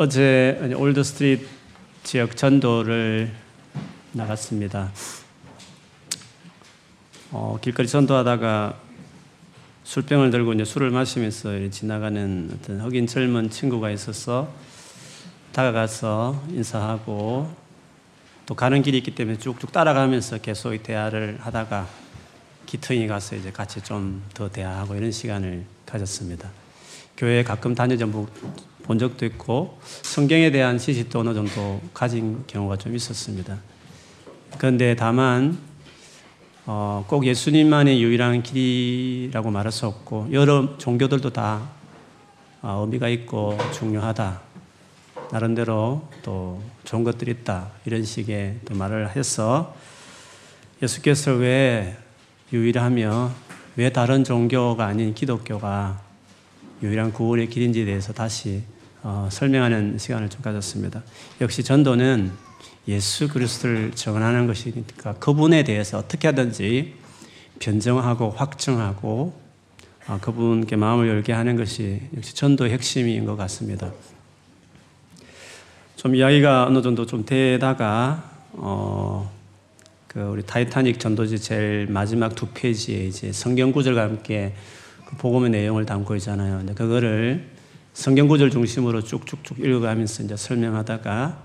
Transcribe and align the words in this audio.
어제 0.00 0.72
올드 0.76 1.02
스트리트 1.02 1.44
지역 2.04 2.36
전도를 2.36 3.32
나갔습니다. 4.12 4.92
어, 7.32 7.58
길거리 7.60 7.88
전도하다가 7.88 8.78
술병을 9.82 10.30
들고 10.30 10.52
이제 10.52 10.64
술을 10.64 10.90
마시면서 10.90 11.68
지나가는 11.70 12.48
어떤 12.54 12.80
흑인 12.80 13.08
젊은 13.08 13.50
친구가 13.50 13.90
있어서 13.90 14.48
다가가서 15.50 16.44
인사하고 16.50 17.52
또 18.46 18.54
가는 18.54 18.80
길이 18.82 18.98
있기 18.98 19.16
때문에 19.16 19.36
쭉쭉 19.38 19.72
따라가면서 19.72 20.38
계속 20.38 20.80
대화를 20.80 21.38
하다가 21.40 21.88
기터이 22.66 23.08
가서 23.08 23.34
이제 23.34 23.50
같이 23.50 23.80
좀 23.82 24.22
더 24.32 24.48
대화하고 24.48 24.94
이런 24.94 25.10
시간을 25.10 25.64
가졌습니다. 25.86 26.48
교회에 27.16 27.42
가끔 27.42 27.74
다녀 27.74 27.96
전부 27.96 28.28
본 28.88 28.98
적도 28.98 29.26
있고 29.26 29.78
성경에 29.82 30.50
대한 30.50 30.78
지식도 30.78 31.20
어느 31.20 31.34
정도 31.34 31.78
가진 31.92 32.42
경우가 32.46 32.78
좀 32.78 32.96
있었습니다. 32.96 33.58
그런데 34.56 34.96
다만 34.96 35.58
어, 36.64 37.04
꼭 37.06 37.26
예수님만의 37.26 38.02
유일한 38.02 38.42
길이라고 38.42 39.50
말할 39.50 39.72
수 39.72 39.86
없고 39.86 40.28
여러 40.32 40.78
종교들도 40.78 41.34
다 41.34 41.68
어, 42.62 42.82
의미가 42.86 43.10
있고 43.10 43.58
중요하다. 43.74 44.40
나름대로 45.32 46.08
또 46.22 46.62
좋은 46.84 47.04
것들이 47.04 47.30
있다. 47.32 47.70
이런 47.84 48.02
식의 48.02 48.60
또 48.64 48.74
말을 48.74 49.14
해서 49.14 49.76
예수께서 50.82 51.32
왜 51.32 51.94
유일하며 52.54 53.32
왜 53.76 53.90
다른 53.90 54.24
종교가 54.24 54.86
아닌 54.86 55.12
기독교가 55.12 56.00
유일한 56.82 57.12
구원의 57.12 57.50
길인지에 57.50 57.84
대해서 57.84 58.14
다시 58.14 58.62
어, 59.02 59.28
설명하는 59.30 59.98
시간을 59.98 60.28
좀 60.28 60.42
가졌습니다. 60.42 61.02
역시 61.40 61.62
전도는 61.62 62.32
예수 62.88 63.28
그리스도를 63.28 63.92
전하는 63.94 64.46
것이니까 64.46 65.14
그분에 65.14 65.62
대해서 65.62 65.98
어떻게 65.98 66.28
하든지 66.28 66.94
변정하고 67.60 68.30
확증하고 68.30 69.38
어, 70.08 70.18
그분께 70.20 70.76
마음을 70.76 71.08
열게 71.08 71.32
하는 71.32 71.56
것이 71.56 72.00
역시 72.16 72.34
전도의 72.34 72.72
핵심인 72.72 73.24
것 73.26 73.36
같습니다. 73.36 73.92
좀 75.96 76.14
이야기가 76.14 76.66
어느 76.66 76.80
정도 76.80 77.06
좀 77.06 77.24
되다가 77.26 78.24
어, 78.52 79.30
그 80.06 80.20
우리 80.20 80.42
타이타닉 80.42 80.98
전도지 80.98 81.38
제일 81.40 81.86
마지막 81.90 82.34
두 82.34 82.46
페이지에 82.46 83.06
이제 83.06 83.30
성경 83.32 83.72
구절과 83.72 84.02
함께 84.02 84.54
그 85.04 85.16
복음의 85.16 85.50
내용을 85.50 85.84
담고 85.84 86.16
있잖아요. 86.16 86.58
근데 86.58 86.72
그거를 86.72 87.57
성경 87.98 88.28
구절 88.28 88.52
중심으로 88.52 89.02
쭉쭉쭉 89.02 89.58
읽어가면서 89.58 90.22
이제 90.22 90.36
설명하다가 90.36 91.36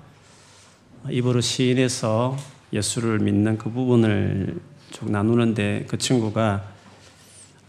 입으로 1.10 1.42
시인해서 1.42 2.38
예수를 2.72 3.18
믿는 3.18 3.58
그 3.58 3.72
부분을 3.72 4.62
쭉 4.92 5.10
나누는데 5.10 5.88
그 5.88 5.98
친구가 5.98 6.64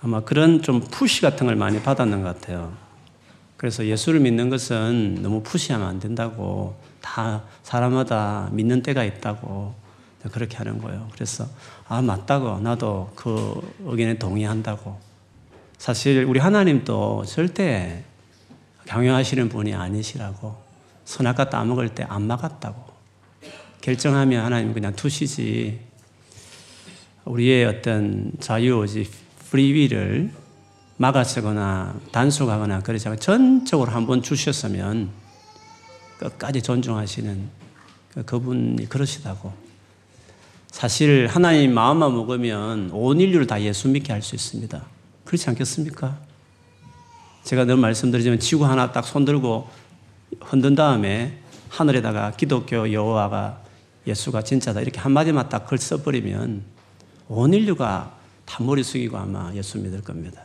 아마 0.03 0.21
그런 0.21 0.61
좀 0.61 0.81
push 0.81 1.23
같은 1.23 1.47
걸 1.47 1.57
많이 1.57 1.81
받았는 1.81 2.23
것 2.23 2.29
같아요. 2.29 2.75
그래서 3.57 3.87
예수를 3.87 4.21
믿는 4.21 4.51
것은 4.51 5.21
너무 5.23 5.43
push하면 5.43 5.89
안 5.89 5.99
된다고 5.99 6.77
다 7.01 7.43
사람마다 7.63 8.51
믿는 8.53 8.83
때가 8.83 9.03
있다고 9.03 9.75
그렇게 10.31 10.59
하는 10.59 10.79
거예요. 10.83 11.09
그래서 11.15 11.47
아 11.89 12.03
맞다고 12.03 12.61
나도 12.61 13.13
그 13.15 13.63
의견에 13.87 14.19
동의한다고. 14.19 15.01
사실 15.79 16.25
우리 16.25 16.39
하나님도 16.39 17.25
절대 17.27 18.05
강요하시는 18.89 19.49
분이 19.49 19.75
아니시라고 19.75 20.63
선악과 21.05 21.51
따먹을 21.51 21.95
때 21.95 22.05
안 22.09 22.27
막았다고 22.27 22.95
결정하면 23.81 24.45
하나님 24.45 24.73
그냥 24.73 24.95
두시지 24.95 25.81
우리의 27.25 27.65
어떤 27.67 28.33
자유의지 28.41 29.11
프리위를 29.51 30.33
막아서거나 30.97 32.01
단속하거나 32.13 32.81
그러지 32.81 33.09
않고 33.09 33.21
전적으로 33.21 33.91
한번 33.91 34.23
주셨으면 34.23 35.11
끝까지 36.19 36.63
존중하시는 36.63 37.49
그 38.15 38.25
그분이 38.25 38.89
그러시다고. 38.89 39.53
사실 40.71 41.27
하나님 41.27 41.75
마음만 41.75 42.15
먹으면 42.15 42.91
온 42.93 43.21
인류를 43.21 43.47
다 43.47 43.61
예수 43.61 43.89
믿게 43.89 44.13
할 44.13 44.23
수 44.23 44.35
있습니다. 44.35 44.83
그렇지 45.25 45.49
않겠습니까? 45.51 46.19
제가 47.45 47.67
늘 47.67 47.77
말씀드리지만 47.77 48.41
지구 48.41 48.65
하나 48.65 48.91
딱 48.91 49.05
손들고 49.05 49.69
흔든 50.41 50.75
다음에 50.75 51.39
하늘에다가 51.69 52.33
기독교 52.33 52.91
여호와가 52.91 53.63
예수가 54.07 54.43
진짜다 54.43 54.81
이렇게 54.81 54.99
한마디만 55.01 55.49
딱 55.49 55.67
글 55.67 55.79
써버리면 55.79 56.63
온 57.29 57.55
인류가 57.55 58.17
다 58.45 58.63
머리 58.63 58.83
숙이고 58.83 59.17
아마 59.17 59.53
예수 59.55 59.79
믿을 59.79 60.03
겁니다. 60.03 60.43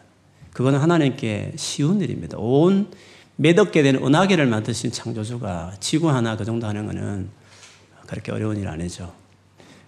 그거는 0.53 0.79
하나님께 0.79 1.53
쉬운 1.55 2.01
일입니다. 2.01 2.37
온개 2.37 3.83
되는 3.83 4.03
은하계를 4.03 4.47
만드신 4.47 4.91
창조주가 4.91 5.73
지구 5.79 6.09
하나 6.09 6.35
그 6.35 6.45
정도 6.45 6.67
하는 6.67 6.85
거는 6.85 7.29
그렇게 8.07 8.31
어려운 8.31 8.57
일 8.57 8.67
아니죠. 8.67 9.13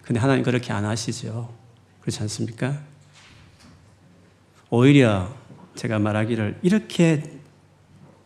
근데 0.02 0.20
하나님 0.20 0.44
그렇게 0.44 0.72
안 0.72 0.84
하시죠. 0.84 1.52
그렇지 2.00 2.20
않습니까? 2.22 2.80
오히려 4.70 5.34
제가 5.74 5.98
말하기를 5.98 6.58
이렇게 6.62 7.22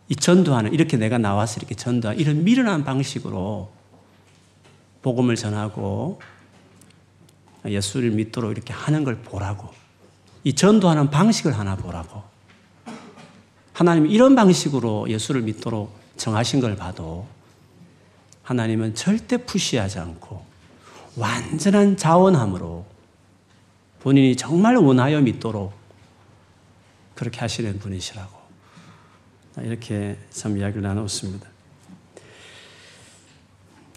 이 0.09 0.15
전도하는, 0.15 0.73
이렇게 0.73 0.97
내가 0.97 1.17
나와서 1.17 1.57
이렇게 1.57 1.75
전도하는 1.75 2.21
이런 2.21 2.43
미련한 2.43 2.83
방식으로 2.83 3.71
복음을 5.01 5.35
전하고 5.35 6.21
예수를 7.65 8.11
믿도록 8.11 8.51
이렇게 8.51 8.73
하는 8.73 9.03
걸 9.03 9.17
보라고. 9.17 9.69
이 10.43 10.53
전도하는 10.53 11.09
방식을 11.09 11.57
하나 11.57 11.75
보라고. 11.75 12.23
하나님 13.73 14.07
이런 14.07 14.35
방식으로 14.35 15.09
예수를 15.09 15.41
믿도록 15.41 15.93
정하신 16.15 16.61
걸 16.61 16.75
봐도 16.75 17.27
하나님은 18.43 18.95
절대 18.95 19.37
푸시하지 19.37 19.99
않고 19.99 20.43
완전한 21.15 21.97
자원함으로 21.97 22.85
본인이 23.99 24.35
정말 24.35 24.77
원하여 24.77 25.21
믿도록 25.21 25.73
그렇게 27.17 27.39
하시는 27.39 27.77
분이시라고 27.79 28.37
이렇게 29.63 30.17
참 30.29 30.57
이야기를 30.57 30.83
나눴습니다. 30.83 31.49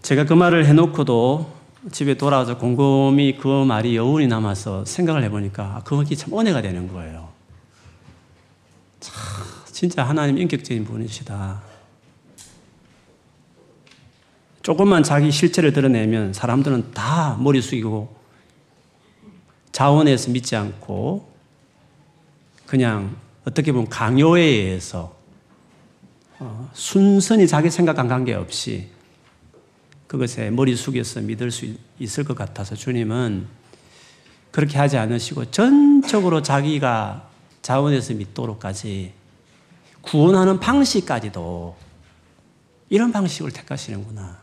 제가 0.00 0.24
그 0.24 0.32
말을 0.32 0.64
해놓고도 0.66 1.60
집에 1.92 2.14
돌아와서 2.14 2.56
곰곰이 2.56 3.36
그 3.36 3.64
말이 3.64 3.94
여운이 3.94 4.26
남아서 4.26 4.84
생각을 4.86 5.22
해보니까 5.24 5.82
그것이 5.84 6.16
참 6.16 6.36
은혜가 6.38 6.62
되는 6.62 6.88
거예요. 6.88 7.28
참 9.00 9.14
진짜 9.66 10.02
하나님 10.02 10.38
인격적인 10.38 10.84
분이시다. 10.84 11.62
조금만 14.62 15.02
자기 15.02 15.30
실체를 15.30 15.72
드러내면 15.72 16.32
사람들은 16.32 16.92
다 16.92 17.36
머리 17.38 17.60
숙이고 17.60 18.14
자원에서 19.72 20.30
믿지 20.30 20.56
않고 20.56 21.29
그냥 22.70 23.16
어떻게 23.44 23.72
보면 23.72 23.88
강요에 23.88 24.42
의해서 24.42 25.16
어, 26.38 26.70
순순히 26.72 27.48
자기 27.48 27.68
생각과 27.68 28.06
관계없이 28.06 28.86
그것에 30.06 30.50
머리 30.50 30.76
숙여서 30.76 31.22
믿을 31.22 31.50
수 31.50 31.66
있을 31.98 32.22
것 32.22 32.36
같아서 32.36 32.76
주님은 32.76 33.48
그렇게 34.52 34.78
하지 34.78 34.98
않으시고 34.98 35.50
전적으로 35.50 36.42
자기가 36.42 37.28
자원에서 37.60 38.14
믿도록까지 38.14 39.14
구원하는 40.02 40.60
방식까지도 40.60 41.76
이런 42.88 43.10
방식을 43.10 43.50
택하시는구나. 43.50 44.38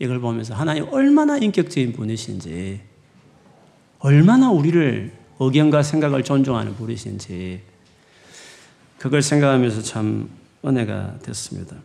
이걸 0.00 0.18
보면서 0.18 0.52
하나님 0.54 0.88
얼마나 0.90 1.38
인격적인 1.38 1.92
분이신지, 1.92 2.80
얼마나 4.00 4.50
우리를 4.50 5.21
의견과 5.46 5.82
생각을 5.82 6.22
존중하는 6.22 6.74
분이신지, 6.76 7.60
그걸 8.98 9.22
생각하면서 9.22 9.82
참 9.82 10.30
은혜가 10.64 11.18
됐습니다. 11.22 11.76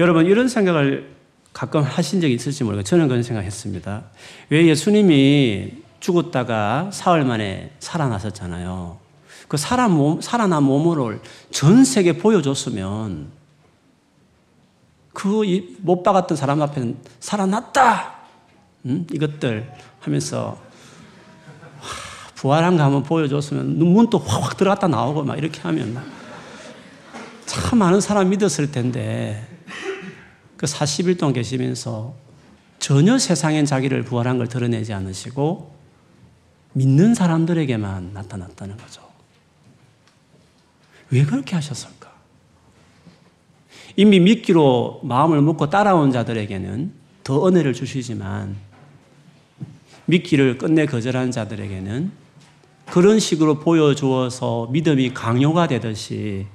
여러분, 0.00 0.26
이런 0.26 0.48
생각을 0.48 1.16
가끔 1.52 1.82
하신 1.82 2.20
적이 2.20 2.34
있을지 2.34 2.64
모르겠어요. 2.64 2.84
저는 2.84 3.08
그런 3.08 3.22
생각 3.22 3.42
했습니다. 3.42 4.04
왜 4.50 4.66
예수님이 4.66 5.82
죽었다가 6.00 6.90
사흘 6.92 7.24
만에 7.24 7.72
살아나셨잖아요. 7.80 8.98
그 9.48 9.56
살아 9.56 9.88
몸, 9.88 10.20
살아난 10.20 10.62
몸을 10.62 11.20
전 11.50 11.84
세계 11.84 12.18
보여줬으면 12.18 13.38
그 15.14 15.42
못 15.80 16.02
박았던 16.04 16.36
사람 16.36 16.62
앞에는 16.62 16.96
살아났다! 17.18 18.14
음? 18.84 19.06
이것들 19.12 19.72
하면서 20.00 20.60
부활한 22.38 22.76
거 22.76 22.84
한번 22.84 23.02
보여줬으면 23.02 23.78
눈문도 23.78 24.18
확확 24.18 24.56
들어갔다 24.56 24.86
나오고 24.86 25.24
막 25.24 25.36
이렇게 25.36 25.60
하면 25.62 26.00
참 27.46 27.80
많은 27.80 28.00
사람 28.00 28.30
믿었을 28.30 28.70
텐데 28.70 29.44
그 30.56 30.66
40일 30.66 31.18
동안 31.18 31.32
계시면서 31.32 32.14
전혀 32.78 33.18
세상엔 33.18 33.64
자기를 33.64 34.04
부활한 34.04 34.38
걸 34.38 34.46
드러내지 34.46 34.92
않으시고 34.92 35.74
믿는 36.74 37.16
사람들에게만 37.16 38.12
나타났다는 38.12 38.76
거죠. 38.76 39.02
왜 41.10 41.24
그렇게 41.24 41.56
하셨을까? 41.56 42.12
이미 43.96 44.20
믿기로 44.20 45.00
마음을 45.02 45.42
먹고 45.42 45.70
따라온 45.70 46.12
자들에게는 46.12 46.92
더 47.24 47.48
은혜를 47.48 47.72
주시지만 47.72 48.54
믿기를 50.04 50.56
끝내 50.58 50.86
거절한 50.86 51.32
자들에게는 51.32 52.27
그런 52.90 53.18
식으로 53.18 53.58
보여주어서 53.58 54.68
믿음이 54.70 55.12
강요가 55.12 55.66
되듯이 55.66 56.46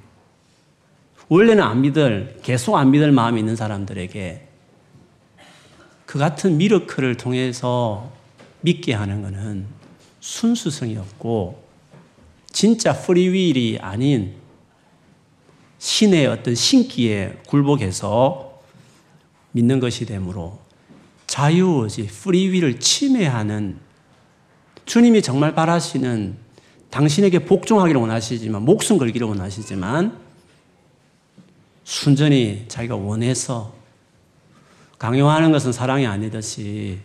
원래는 1.28 1.62
안 1.62 1.80
믿을, 1.80 2.38
계속 2.42 2.76
안 2.76 2.90
믿을 2.90 3.12
마음이 3.12 3.40
있는 3.40 3.56
사람들에게 3.56 4.48
그 6.06 6.18
같은 6.18 6.58
미러클을 6.58 7.16
통해서 7.16 8.12
믿게 8.60 8.92
하는 8.94 9.22
것은 9.22 9.66
순수성이 10.20 10.96
없고 10.96 11.62
진짜 12.52 12.92
프리윌이 12.92 13.78
아닌 13.80 14.34
신의 15.78 16.26
어떤 16.26 16.54
신기에 16.54 17.40
굴복해서 17.46 18.60
믿는 19.52 19.80
것이 19.80 20.06
되므로 20.06 20.58
자유의지, 21.26 22.06
프리윌을 22.06 22.80
침해하는 22.80 23.78
주님이 24.84 25.22
정말 25.22 25.54
바라시는 25.54 26.36
당신에게 26.90 27.40
복종하기를 27.40 28.00
원하시지만 28.00 28.64
목숨 28.64 28.98
걸기를 28.98 29.26
원하시지만 29.26 30.16
순전히 31.82 32.64
자기가 32.68 32.96
원해서 32.96 33.74
강요하는 34.98 35.52
것은 35.52 35.72
사랑이 35.72 36.06
아니듯이 36.06 36.98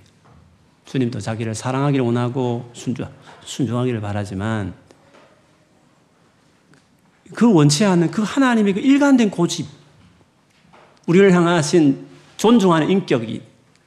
주님도 0.86 1.20
자기를 1.20 1.54
사랑하기를 1.54 2.06
원하고 2.06 2.70
순종, 2.74 3.08
순종하기를 3.44 4.02
바라지만 4.02 4.74
그 7.34 7.52
원치 7.52 7.86
않는 7.86 8.10
그 8.10 8.24
하나님의 8.24 8.74
그 8.74 8.80
일관된 8.80 9.30
고집, 9.30 9.68
우리를 11.06 11.32
향하신 11.32 12.08
존중하는 12.38 12.90
인격적인 12.90 13.42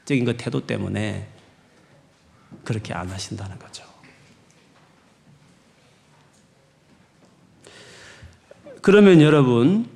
그 0.06 0.36
태도 0.36 0.66
때문에 0.66 1.31
그렇게 2.64 2.94
안 2.94 3.08
하신다는 3.08 3.58
거죠. 3.58 3.84
그러면 8.80 9.20
여러분, 9.20 9.88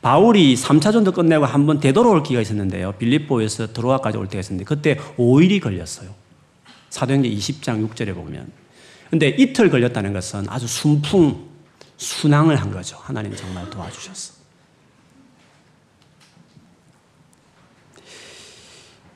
바울이 0.01 0.55
3차 0.55 0.91
전도 0.93 1.11
끝내고 1.11 1.45
한 1.45 1.65
번 1.65 1.79
되돌아올 1.79 2.23
기가 2.23 2.39
있었는데요. 2.41 2.93
빌리포에서 2.93 3.73
들어와까지 3.73 4.17
올 4.17 4.27
때가 4.27 4.39
있었는데 4.39 4.65
그때 4.65 4.97
5일이 5.17 5.61
걸렸어요. 5.61 6.09
사도행전 6.89 7.31
20장 7.31 7.87
6절에 7.89 8.13
보면. 8.15 8.64
근데 9.15 9.29
이틀 9.29 9.69
걸렸다는 9.69 10.11
것은 10.11 10.43
아주 10.49 10.67
순풍, 10.67 11.47
순항을 11.95 12.57
한 12.57 12.69
거죠. 12.69 12.97
하나님 12.99 13.33
정말 13.33 13.69
도와주셨어. 13.69 14.33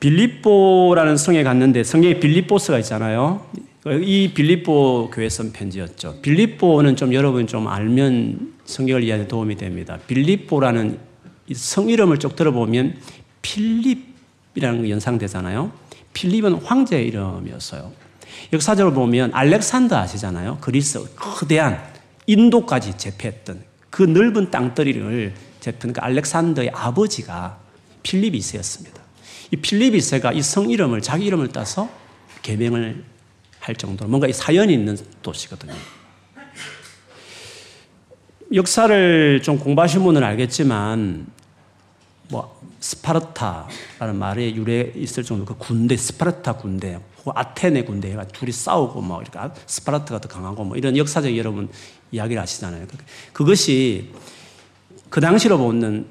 빌립보라는 0.00 1.18
성에 1.18 1.42
갔는데 1.42 1.84
성에 1.84 2.18
빌립보스가 2.18 2.78
있잖아요. 2.78 3.46
이 4.02 4.32
빌립보 4.32 5.10
교회 5.12 5.28
선 5.28 5.52
편지였죠. 5.52 6.22
빌립보는 6.22 6.96
좀 6.96 7.12
여러분 7.12 7.46
좀 7.46 7.68
알면 7.68 8.54
성경을 8.64 9.04
이해하는 9.04 9.28
도움이 9.28 9.56
됩니다. 9.56 9.98
빌립보라는 10.06 10.98
성 11.52 11.90
이름을 11.90 12.16
쭉 12.16 12.36
들어보면 12.36 12.96
필립이라는 13.42 14.88
연상되잖아요. 14.88 15.70
필립은 16.14 16.54
황제의 16.54 17.06
이름이었어요. 17.06 18.09
역사적으로 18.52 18.94
보면 18.94 19.30
알렉산더 19.34 19.96
아시잖아요. 19.96 20.58
그리스 20.60 21.02
거대한 21.14 21.82
인도까지 22.26 22.96
제패했던 22.98 23.64
그 23.90 24.02
넓은 24.02 24.50
땅덩이를 24.50 25.34
제패한 25.60 25.92
그 25.92 26.00
알렉산더의 26.00 26.70
아버지가 26.74 27.58
필리비스였습니다. 28.02 29.00
이 29.52 29.56
필리비스가 29.56 30.32
이 30.32 30.42
성 30.42 30.70
이름을 30.70 31.00
자기 31.02 31.26
이름을 31.26 31.48
따서 31.48 31.88
개명을 32.42 33.04
할 33.58 33.74
정도로 33.74 34.08
뭔가 34.08 34.26
이 34.26 34.32
사연이 34.32 34.72
있는 34.72 34.96
도시거든요. 35.22 35.74
역사를 38.54 39.40
좀 39.42 39.58
공부하신 39.58 40.02
분은 40.02 40.24
알겠지만 40.24 41.26
뭐 42.28 42.60
스파르타라는 42.80 44.16
말에 44.16 44.54
유래 44.54 44.92
있을 44.96 45.22
정도 45.24 45.44
그 45.44 45.54
군대 45.58 45.96
스파르타 45.96 46.54
군대 46.54 46.98
아테네 47.26 47.84
군대가 47.84 48.24
둘이 48.26 48.52
싸우고 48.52 49.00
뭐 49.02 49.20
이렇게 49.20 49.38
스파르타가 49.66 50.20
더 50.20 50.28
강하고 50.28 50.64
뭐 50.64 50.76
이런 50.76 50.96
역사적 50.96 51.36
여러분 51.36 51.68
이야기를 52.12 52.42
아시잖아요. 52.42 52.86
그, 52.86 52.96
그것이 53.32 54.10
그 55.08 55.20
당시로 55.20 55.58
보는 55.58 56.06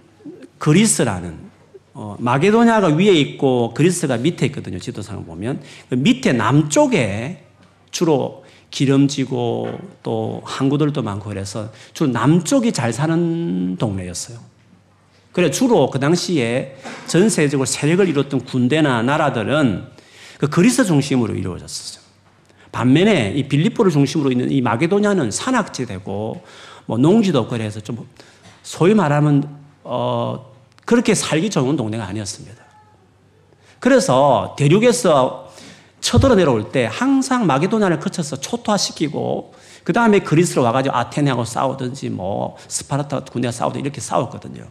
그리스라는 0.57 1.49
어, 1.93 2.15
마게도냐가 2.19 2.87
위에 2.87 3.11
있고 3.11 3.73
그리스가 3.73 4.17
밑에 4.17 4.45
있거든요. 4.47 4.79
지도상을 4.79 5.25
보면 5.25 5.61
그 5.89 5.95
밑에 5.95 6.33
남쪽에 6.33 7.45
주로 7.91 8.45
기름지고 8.69 9.79
또 10.03 10.41
항구들도 10.45 11.01
많고 11.01 11.29
그래서 11.29 11.71
주로 11.93 12.11
남쪽이 12.11 12.71
잘 12.71 12.93
사는 12.93 13.75
동네였어요. 13.77 14.37
그래 15.31 15.51
주로 15.51 15.89
그 15.89 15.99
당시에 15.99 16.75
전 17.07 17.29
세계적으로 17.29 17.65
세력을 17.65 18.07
이뤘던 18.07 18.45
군대나 18.45 19.01
나라들은 19.03 19.98
그 20.39 20.47
그리스 20.47 20.85
중심으로 20.85 21.35
이루어졌었어요. 21.35 22.03
반면에 22.71 23.33
이 23.35 23.47
빌립보를 23.47 23.91
중심으로 23.91 24.31
있는 24.31 24.49
이 24.51 24.61
마게도냐는 24.61 25.31
산악지대고 25.31 26.41
뭐 26.85 26.97
농지도 26.97 27.39
없고 27.39 27.51
그래서 27.51 27.79
좀 27.81 28.07
소위 28.63 28.93
말하면 28.93 29.57
어 29.83 30.51
그렇게 30.85 31.13
살기 31.13 31.49
좋은 31.49 31.75
동네가 31.75 32.05
아니었습니다. 32.05 32.63
그래서 33.79 34.55
대륙에서 34.57 35.51
쳐들어 35.99 36.35
내려올 36.35 36.71
때 36.71 36.89
항상 36.89 37.45
마게도냐를 37.45 37.99
거쳐서 37.99 38.37
초토화시키고 38.37 39.53
그 39.83 39.91
다음에 39.91 40.19
그리스로 40.19 40.63
와가지고 40.63 40.95
아테네하고 40.95 41.43
싸우든지 41.43 42.09
뭐 42.09 42.55
스파르타 42.67 43.21
군대가 43.25 43.51
싸우든 43.51 43.81
이렇게 43.81 43.99
싸웠거든요. 43.99 44.65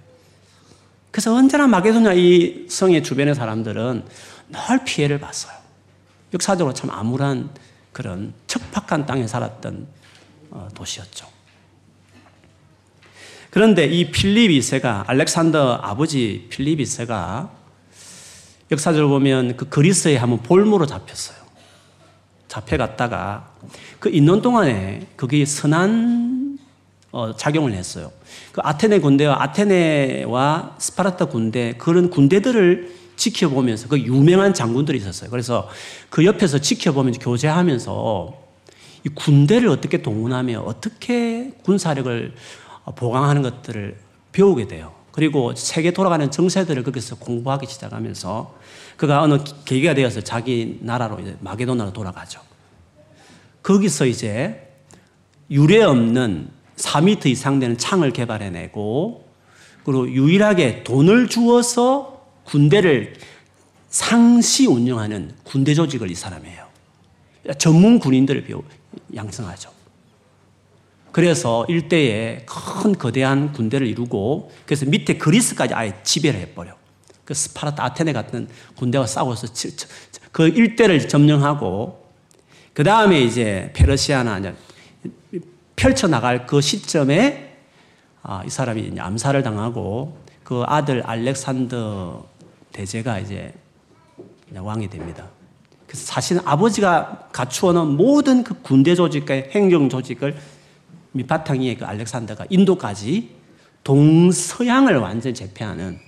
그래서 1.10 1.34
언제나 1.34 1.66
마게도냐 1.66 2.14
이 2.14 2.66
성의 2.70 3.02
주변의 3.02 3.34
사람들은 3.34 4.04
늘 4.48 4.84
피해를 4.84 5.18
봤어요. 5.18 5.57
역사적으로 6.35 6.75
참 6.75 6.90
암울한 6.90 7.50
그런 7.92 8.35
척박한 8.47 9.06
땅에 9.06 9.26
살았던 9.26 9.87
어, 10.50 10.68
도시였죠. 10.75 11.26
그런데 13.50 13.87
이 13.87 14.11
필립 14.11 14.50
2세가 14.50 15.04
알렉산더 15.08 15.80
아버지 15.82 16.47
필립 16.50 16.78
2세가 16.80 17.50
역사적으로 18.70 19.08
보면 19.08 19.56
그 19.56 19.68
그리스에 19.68 20.16
한번 20.16 20.42
볼모로 20.42 20.87
잡혔어요. 20.87 21.38
잡혀갔다가 22.49 23.52
그 23.99 24.11
있는 24.11 24.42
동안에 24.42 25.08
그게 25.16 25.44
선한 25.44 26.58
어, 27.11 27.35
작용을 27.35 27.73
했어요. 27.73 28.12
그 28.52 28.61
아테네 28.62 29.00
군대와 29.00 29.42
아테네와 29.42 30.76
스파르타 30.78 31.26
군대 31.26 31.75
그런 31.78 32.11
군대들을 32.11 32.94
지켜보면서 33.18 33.88
그 33.88 33.98
유명한 33.98 34.54
장군들이 34.54 34.96
있었어요. 34.96 35.28
그래서 35.28 35.68
그 36.08 36.25
옆에서 36.25 36.58
지켜보면서 36.58 37.20
교제하면서 37.20 38.48
이 39.04 39.08
군대를 39.10 39.68
어떻게 39.68 40.00
동원하며 40.00 40.60
어떻게 40.60 41.52
군사력을 41.64 42.34
보강하는 42.96 43.42
것들을 43.42 43.98
배우게 44.32 44.68
돼요. 44.68 44.94
그리고 45.12 45.54
세계 45.54 45.90
돌아가는 45.90 46.30
정세들을 46.30 46.84
거기서 46.84 47.16
공부하기 47.16 47.66
시작하면서 47.66 48.54
그가 48.96 49.22
어느 49.22 49.38
계기가 49.64 49.94
되어서 49.94 50.20
자기 50.20 50.78
나라로 50.80 51.20
이제 51.20 51.37
마게도나로 51.40 51.92
돌아가죠. 51.92 52.40
거기서 53.62 54.06
이제 54.06 54.68
유례 55.50 55.82
없는 55.82 56.50
4미터 56.76 57.26
이상 57.26 57.58
되는 57.58 57.76
창을 57.76 58.12
개발해내고 58.12 59.28
그리고 59.84 60.08
유일하게 60.08 60.84
돈을 60.84 61.28
주어서 61.28 62.17
군대를 62.49 63.14
상시 63.90 64.67
운영하는 64.67 65.35
군대 65.45 65.75
조직을 65.75 66.11
이 66.11 66.14
사람이 66.14 66.49
에요. 66.49 66.67
전문 67.59 67.99
군인들을 67.99 68.47
양성하죠. 69.14 69.71
그래서 71.12 71.67
일대에 71.69 72.47
큰 72.47 72.95
거대한 72.95 73.52
군대를 73.52 73.87
이루고 73.87 74.50
그래서 74.64 74.87
밑에 74.87 75.19
그리스까지 75.19 75.75
아예 75.75 75.95
지배를 76.02 76.40
해버려. 76.40 76.75
그 77.25 77.35
스파르타 77.35 77.85
아테네 77.85 78.14
같은 78.14 78.49
군대와 78.76 79.07
싸워서 79.07 79.47
그 80.33 80.49
일대를 80.49 81.07
점령하고 81.09 82.09
그 82.73 82.83
다음에 82.83 83.21
이제 83.21 83.71
페르시아나 83.75 84.40
펼쳐나갈 85.76 86.47
그 86.47 86.61
시점에 86.62 87.57
아, 88.23 88.43
이 88.47 88.50
사람이 88.50 88.99
암살을 88.99 89.43
당하고 89.43 90.19
그 90.45 90.62
아들 90.67 91.02
알렉산더 91.02 92.38
대제가 92.72 93.18
이제 93.18 93.52
왕이 94.54 94.88
됩니다. 94.88 95.28
그래서 95.87 96.04
사실 96.04 96.38
아버지가 96.44 97.28
갖추어놓은 97.32 97.96
모든 97.96 98.44
그 98.44 98.54
군대 98.62 98.94
조직과 98.94 99.34
행정 99.50 99.88
조직을 99.88 100.37
밑바탕 101.12 101.60
위에 101.60 101.76
그 101.76 101.84
알렉산더가 101.84 102.46
인도까지 102.50 103.30
동서양을 103.84 104.98
완전히 104.98 105.34
제패하는 105.34 105.98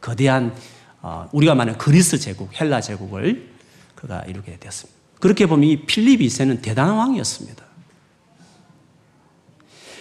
거대한 0.00 0.54
어, 1.00 1.28
우리가 1.32 1.54
말하는 1.54 1.78
그리스 1.78 2.18
제국, 2.18 2.58
헬라 2.58 2.80
제국을 2.80 3.50
그가 3.94 4.22
이루게 4.22 4.56
되었습니다. 4.58 4.98
그렇게 5.20 5.46
보면 5.46 5.68
이 5.68 5.84
필립 5.84 6.20
2세는 6.20 6.62
대단한 6.62 6.96
왕이었습니다. 6.96 7.64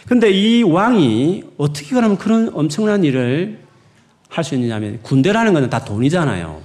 근데 0.07 0.31
이 0.31 0.63
왕이 0.63 1.43
어떻게 1.57 1.89
그러면 1.89 2.17
그런 2.17 2.49
엄청난 2.53 3.03
일을 3.03 3.66
할 4.29 4.43
수 4.43 4.55
있느냐면 4.55 4.99
군대라는 5.03 5.53
것은 5.53 5.69
다 5.69 5.83
돈이잖아요. 5.83 6.61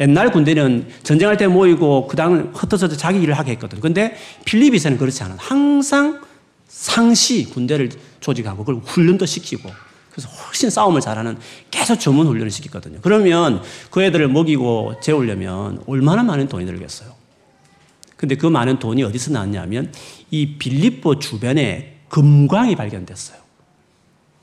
옛날 0.00 0.30
군대는 0.30 0.88
전쟁할 1.02 1.36
때 1.36 1.46
모이고 1.46 2.06
그 2.06 2.16
다음은 2.16 2.52
흩어져서 2.54 2.96
자기 2.96 3.20
일을 3.22 3.34
하게 3.34 3.52
했거든. 3.52 3.80
근데 3.80 4.16
필리비스는 4.44 4.98
그렇지 4.98 5.22
않아. 5.22 5.36
항상 5.38 6.20
상시 6.68 7.44
군대를 7.48 7.90
조직하고 8.20 8.64
그걸 8.64 8.82
훈련도 8.84 9.24
시키고 9.24 9.70
그래서 10.10 10.28
훨씬 10.28 10.70
싸움을 10.70 11.00
잘하는 11.00 11.38
계속 11.70 12.00
전문 12.00 12.26
훈련을 12.26 12.50
시켰거든요. 12.50 12.98
그러면 13.02 13.62
그 13.90 14.02
애들을 14.02 14.28
먹이고 14.28 14.94
재우려면 15.00 15.82
얼마나 15.86 16.22
많은 16.22 16.48
돈이 16.48 16.66
들겠어요. 16.66 17.14
근데 18.16 18.34
그 18.34 18.46
많은 18.46 18.78
돈이 18.78 19.02
어디서 19.02 19.30
나왔냐면 19.32 19.92
이 20.30 20.56
빌립보 20.56 21.18
주변에 21.18 21.98
금광이 22.08 22.76
발견됐어요. 22.76 23.38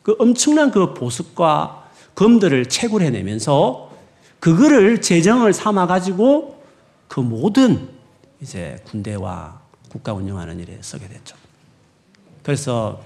그 0.04 0.16
엄청난 0.20 0.70
그 0.70 0.94
보석과 0.94 1.83
금들을 2.16 2.68
채굴해내면서 2.68 3.92
그거를 4.40 5.02
재정을 5.02 5.54
삼아가지고 5.54 6.64
그 7.08 7.20
모든 7.20 7.90
이제 8.42 8.78
군대와 8.86 9.62
국가 9.90 10.14
운영하는 10.14 10.60
일에 10.60 10.78
쓰게 10.82 11.08
됐죠. 11.08 11.36
그래서 12.44 13.02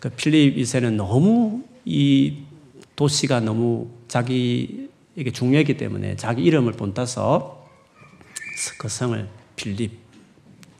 그 0.00 0.10
필립 0.10 0.56
2세는 0.56 0.94
너무 0.94 1.62
이 1.84 2.38
도시가 2.96 3.40
너무 3.40 3.88
자기에게 4.08 5.30
중요했기 5.32 5.76
때문에 5.76 6.16
자기 6.16 6.42
이름을 6.42 6.72
본따서 6.72 7.68
그 8.78 8.88
성을 8.88 9.28
빌립, 9.56 9.92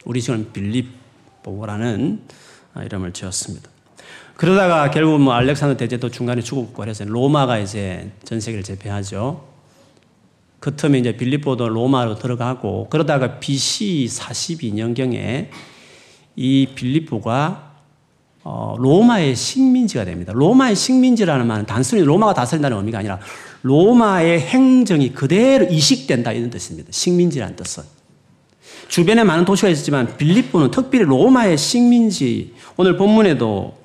우리 0.05 0.21
지금 0.21 0.51
빌립보라는 0.51 2.21
이름을 2.85 3.13
지었습니다. 3.13 3.72
그러다가 4.35 4.89
결국 4.89 5.19
뭐 5.21 5.33
알렉산더 5.33 5.77
대제도 5.77 6.09
중간에 6.09 6.41
죽었고 6.41 6.73
그래서 6.73 7.03
로마가 7.05 7.59
이제 7.59 8.11
전 8.23 8.39
세계를 8.39 8.63
제패하죠. 8.63 9.45
그 10.59 10.75
틈에 10.75 10.99
이제 10.99 11.15
빌립보도 11.15 11.67
로마로 11.69 12.15
들어가고 12.15 12.87
그러다가 12.89 13.39
BC 13.39 14.07
42년경에 14.09 15.49
이 16.35 16.67
빌립보가 16.73 17.73
어, 18.45 18.75
로마의 18.77 19.35
식민지가 19.35 20.05
됩니다. 20.05 20.33
로마의 20.35 20.75
식민지라는 20.75 21.47
말은 21.47 21.65
단순히 21.65 22.01
로마가 22.01 22.33
다스린다는 22.33 22.77
의미가 22.77 22.99
아니라 22.99 23.19
로마의 23.61 24.41
행정이 24.41 25.13
그대로 25.13 25.65
이식된다 25.65 26.33
이런 26.33 26.49
뜻입니다. 26.49 26.89
식민지라는 26.91 27.55
뜻은. 27.55 27.83
주변에 28.89 29.23
많은 29.23 29.45
도시가 29.45 29.69
있었지만 29.69 30.17
빌립보는 30.17 30.71
특별히 30.71 31.05
로마의 31.05 31.57
식민지. 31.57 32.53
오늘 32.75 32.97
본문에도 32.97 33.82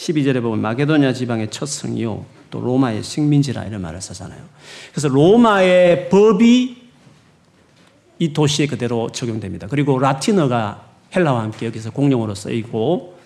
12절에 0.00 0.40
보면 0.40 0.60
마게도냐 0.62 1.12
지방의 1.12 1.50
첫 1.50 1.66
성이요. 1.66 2.24
또 2.50 2.60
로마의 2.60 3.02
식민지라 3.02 3.66
이런 3.66 3.82
말을 3.82 4.00
쓰잖아요. 4.00 4.40
그래서 4.92 5.08
로마의 5.08 6.08
법이 6.08 6.80
이 8.18 8.32
도시에 8.32 8.66
그대로 8.66 9.10
적용됩니다. 9.10 9.66
그리고 9.66 9.98
라틴어가 9.98 10.86
헬라와 11.14 11.42
함께 11.42 11.66
여기서 11.66 11.90
공용어로 11.90 12.34
쓰이고 12.34 13.18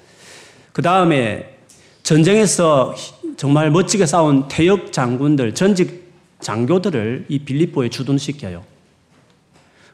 그 0.72 0.82
다음에 0.82 1.58
전쟁에서 2.02 2.94
정말 3.36 3.70
멋지게 3.70 4.06
싸운 4.06 4.48
태역 4.48 4.92
장군들, 4.92 5.54
전직 5.54 6.12
장교들을 6.40 7.26
이 7.28 7.38
빌립보에 7.38 7.88
주둔시켜요. 7.88 8.64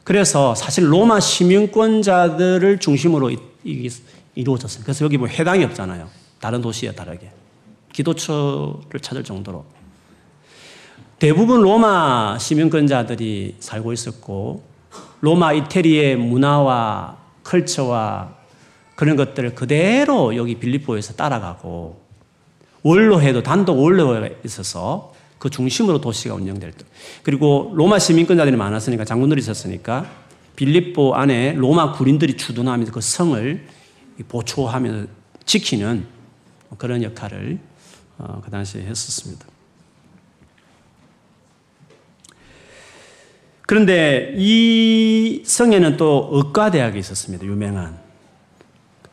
그래서 0.03 0.55
사실 0.55 0.91
로마 0.91 1.19
시민권자들을 1.19 2.79
중심으로 2.79 3.31
이루어졌어요. 4.33 4.83
그래서 4.83 5.05
여기 5.05 5.17
뭐 5.17 5.27
해당이 5.27 5.63
없잖아요. 5.63 6.20
다른 6.41 6.61
도시에 6.61 6.91
다르게. 6.91 7.31
기도처를 7.93 8.99
찾을 9.01 9.23
정도로. 9.23 9.63
대부분 11.19 11.61
로마 11.61 12.37
시민권자들이 12.39 13.57
살고 13.59 13.93
있었고, 13.93 14.63
로마 15.21 15.53
이태리의 15.53 16.15
문화와 16.17 17.17
컬처와 17.43 18.35
그런 18.95 19.15
것들을 19.15 19.55
그대로 19.55 20.35
여기 20.35 20.55
빌립보에서 20.55 21.13
따라가고, 21.13 22.01
원로회도 22.83 23.43
단독 23.43 23.79
원로회가 23.79 24.35
있어서 24.43 25.13
그 25.37 25.49
중심으로 25.49 26.01
도시가 26.01 26.35
운영될 26.35 26.71
때. 26.71 26.85
그리고 27.23 27.71
로마 27.75 27.99
시민권자들이 27.99 28.55
많았으니까 28.57 29.05
장군들이 29.05 29.39
있었으니까 29.41 30.09
빌립보 30.55 31.15
안에 31.15 31.53
로마 31.53 31.93
군인들이 31.93 32.37
주둔하면서 32.37 32.91
그 32.91 33.01
성을 33.01 33.67
보초하며 34.27 35.05
지키는 35.45 36.05
그런 36.77 37.03
역할을 37.03 37.59
어, 38.17 38.41
그 38.43 38.51
당시에 38.51 38.83
했었습니다. 38.83 39.45
그런데 43.65 44.33
이 44.37 45.43
성에는 45.45 45.95
또 45.95 46.29
의과대학이 46.33 46.99
있었습니다. 46.99 47.45
유명한. 47.45 47.97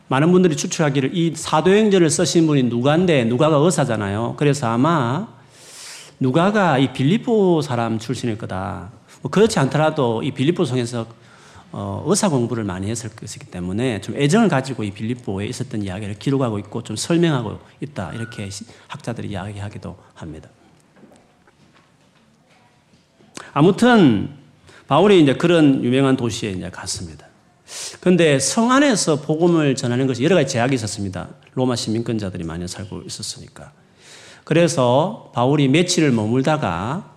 많은 0.08 0.32
분들이 0.32 0.56
추측하기를 0.56 1.16
이 1.16 1.34
사도행전을 1.36 2.10
쓰신 2.10 2.46
분이 2.46 2.64
누가인데 2.64 3.24
누가가 3.24 3.56
의사잖아요. 3.56 4.34
그래서 4.36 4.66
아마 4.66 5.28
누가가 6.18 6.78
이 6.78 6.92
빌립보 6.92 7.62
사람 7.62 7.98
출신일 7.98 8.36
거다. 8.38 8.90
뭐 9.22 9.30
그렇지 9.30 9.58
않더라도 9.58 10.22
이 10.22 10.32
빌립보 10.32 10.64
성에서 10.64 11.06
어, 11.70 12.02
의사 12.06 12.28
공부를 12.28 12.64
많이 12.64 12.90
했을 12.90 13.10
것이기 13.10 13.46
때문에 13.46 14.00
좀 14.00 14.16
애정을 14.16 14.48
가지고 14.48 14.84
이 14.84 14.90
빌립보에 14.90 15.46
있었던 15.46 15.82
이야기를 15.82 16.18
기록하고 16.18 16.58
있고 16.60 16.82
좀 16.82 16.96
설명하고 16.96 17.58
있다. 17.80 18.12
이렇게 18.14 18.48
학자들이 18.88 19.28
이야기하기도 19.28 19.96
합니다. 20.14 20.48
아무튼 23.52 24.30
바울이 24.86 25.22
이제 25.22 25.34
그런 25.34 25.84
유명한 25.84 26.16
도시에 26.16 26.50
이제 26.52 26.70
갔습니다. 26.70 27.26
그런데 28.00 28.38
성 28.38 28.72
안에서 28.72 29.20
복음을 29.20 29.74
전하는 29.74 30.06
것이 30.06 30.24
여러 30.24 30.34
가지 30.34 30.52
제약이 30.52 30.74
있었습니다. 30.74 31.28
로마 31.52 31.76
시민권자들이 31.76 32.44
많이 32.44 32.66
살고 32.66 33.02
있었으니까. 33.02 33.72
그래서 34.44 35.30
바울이 35.34 35.68
며칠을 35.68 36.12
머물다가 36.12 37.14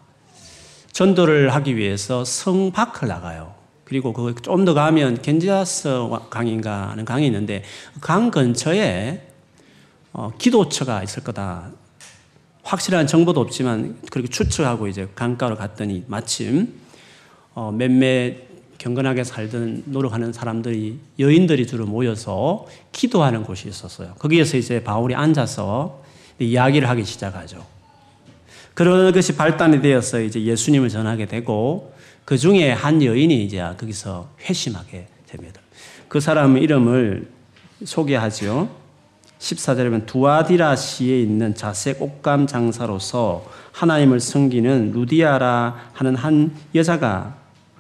전도를 0.92 1.54
하기 1.56 1.78
위해서 1.78 2.26
성 2.26 2.72
밖을 2.72 3.08
나가요. 3.08 3.61
그리고 3.92 4.14
그 4.14 4.34
좀 4.42 4.64
더 4.64 4.74
가면 4.74 5.22
겐지아스 5.22 6.08
강인가 6.30 6.92
하는 6.92 7.04
강이 7.04 7.26
있는데 7.26 7.62
그강 7.96 8.32
근처에 8.32 9.28
어, 10.14 10.32
기도처가 10.38 11.04
있을 11.04 11.26
거다. 11.26 11.72
확실한 12.64 13.06
정보도 13.06 13.42
없지만 13.42 13.98
그렇게 14.10 14.30
추측하고 14.30 14.88
이제 14.88 15.10
강가로 15.14 15.58
갔더니 15.58 16.06
마침 16.08 16.74
어, 17.54 17.74
몇몇 17.74 18.36
경건하게 18.78 19.26
살던 19.26 19.84
노력하는 19.88 20.32
사람들이 20.32 20.98
여인들이 21.20 21.68
주로 21.68 21.86
모여서 21.86 22.68
기도하는 22.94 23.44
곳이 23.44 23.68
있었어요. 23.68 24.14
거기에서 24.20 24.56
이제 24.56 24.82
바울이 24.82 25.16
앉아서 25.16 26.02
이야기를 26.40 26.88
하기 26.88 27.04
시작하죠. 27.04 27.66
그런 28.74 29.12
것이 29.12 29.36
발단이 29.36 29.82
되어서 29.82 30.22
이제 30.22 30.42
예수님을 30.42 30.88
전하게 30.88 31.26
되고 31.26 31.94
그 32.26 32.38
중에 32.38 32.72
한 32.72 33.04
여인이 33.04 33.44
이제 33.44 33.60
거기서 33.78 34.30
회심하게 34.42 35.08
됩니다. 35.28 35.62
그 36.08 36.20
사람 36.20 36.58
이름을 36.58 37.28
소개하죠. 37.84 38.70
14절에 39.40 39.86
보면 39.86 40.06
두아디라 40.06 40.76
시에 40.76 41.20
있는 41.20 41.56
자색 41.56 42.02
옷감 42.02 42.46
장사로서 42.46 43.46
하나님을 43.72 44.20
섬기는 44.20 44.92
루디아라 44.92 45.92
하는 45.94 46.16
한 46.16 46.56
여자가 46.76 47.38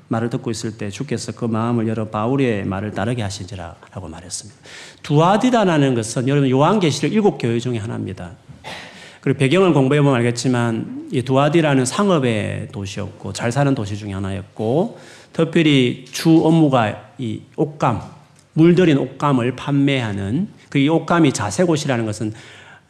말을 0.07 0.29
듣고 0.29 0.51
있을 0.51 0.77
때 0.77 0.89
주께서 0.89 1.31
그 1.31 1.45
마음을 1.45 1.87
열어 1.87 2.09
바울의 2.09 2.65
말을 2.65 2.91
따르게 2.91 3.21
하시지라라고 3.21 4.09
말했습니다. 4.09 4.59
두아디라는 5.03 5.95
것은 5.95 6.27
여러분 6.27 6.49
요한계시록 6.49 7.13
일곱 7.13 7.37
교회 7.37 7.59
중에 7.59 7.77
하나입니다. 7.77 8.31
그리고 9.21 9.39
배경을 9.39 9.73
공부해 9.73 10.01
보면 10.01 10.15
알겠지만 10.17 11.09
이 11.11 11.21
두아디라는 11.21 11.85
상업의 11.85 12.69
도시였고 12.71 13.33
잘 13.33 13.51
사는 13.51 13.73
도시 13.75 13.97
중에 13.97 14.13
하나였고 14.13 14.99
특별히 15.31 16.05
주 16.11 16.41
업무가 16.43 17.11
이 17.17 17.41
옷감 17.55 18.01
물들인 18.53 18.97
옷감을 18.97 19.55
판매하는 19.55 20.47
그 20.71 20.79
이 20.79 20.87
옷감이 20.87 21.33
자색옷이라는 21.33 22.05
것은 22.05 22.33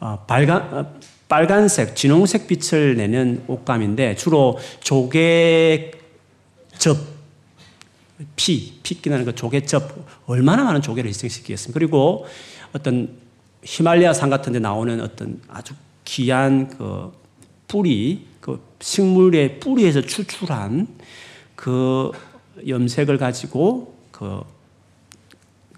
어, 0.00 0.24
빨간 0.26 0.62
어, 0.72 0.94
빨간색 1.28 1.96
진홍색 1.96 2.46
빛을 2.46 2.96
내는 2.96 3.42
옷감인데 3.48 4.16
주로 4.16 4.58
조개 4.80 5.90
접, 6.78 6.96
피, 8.36 8.78
피끼나는 8.82 9.24
그 9.24 9.34
조개접, 9.34 10.06
얼마나 10.26 10.62
많은 10.64 10.82
조개를 10.82 11.08
희생시키겠습니까? 11.08 11.78
그리고 11.78 12.26
어떤 12.72 13.16
히말리아 13.64 14.12
산 14.12 14.30
같은 14.30 14.52
데 14.52 14.58
나오는 14.58 15.00
어떤 15.00 15.40
아주 15.48 15.74
귀한 16.04 16.68
그 16.68 17.12
뿌리, 17.68 18.26
그 18.40 18.62
식물의 18.80 19.60
뿌리에서 19.60 20.02
추출한 20.02 20.88
그 21.54 22.10
염색을 22.66 23.18
가지고 23.18 23.96
그 24.10 24.42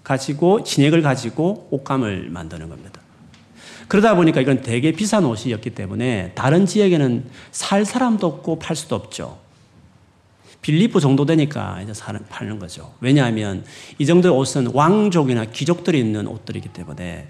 가지고 0.03 0.63
진액을 0.63 1.01
가지고 1.01 1.67
옷감을 1.71 2.29
만드는 2.29 2.69
겁니다. 2.69 3.01
그러다 3.87 4.15
보니까 4.15 4.41
이건 4.41 4.61
되게 4.61 4.91
비싼 4.91 5.25
옷이었기 5.25 5.71
때문에 5.71 6.31
다른 6.35 6.65
지역에는 6.65 7.25
살 7.51 7.85
사람도 7.85 8.25
없고 8.25 8.59
팔 8.59 8.75
수도 8.75 8.95
없죠. 8.95 9.44
빌립보 10.65 10.99
정도 10.99 11.27
되니까 11.27 11.79
이제 11.83 11.93
사는, 11.93 12.19
파는 12.27 12.57
거죠. 12.57 12.91
왜냐하면 12.99 13.63
이 13.99 14.05
정도의 14.07 14.33
옷은 14.33 14.71
왕족이나 14.73 15.45
귀족들이 15.45 15.99
입는 15.99 16.25
옷들이기 16.25 16.69
때문에 16.69 17.27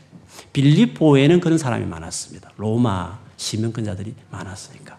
빌립보에는 0.54 1.42
그런 1.42 1.58
사람이 1.58 1.86
많았습니다. 1.86 2.52
로마 2.56 3.20
시민권자들이 3.36 4.16
많았으니까. 4.32 4.98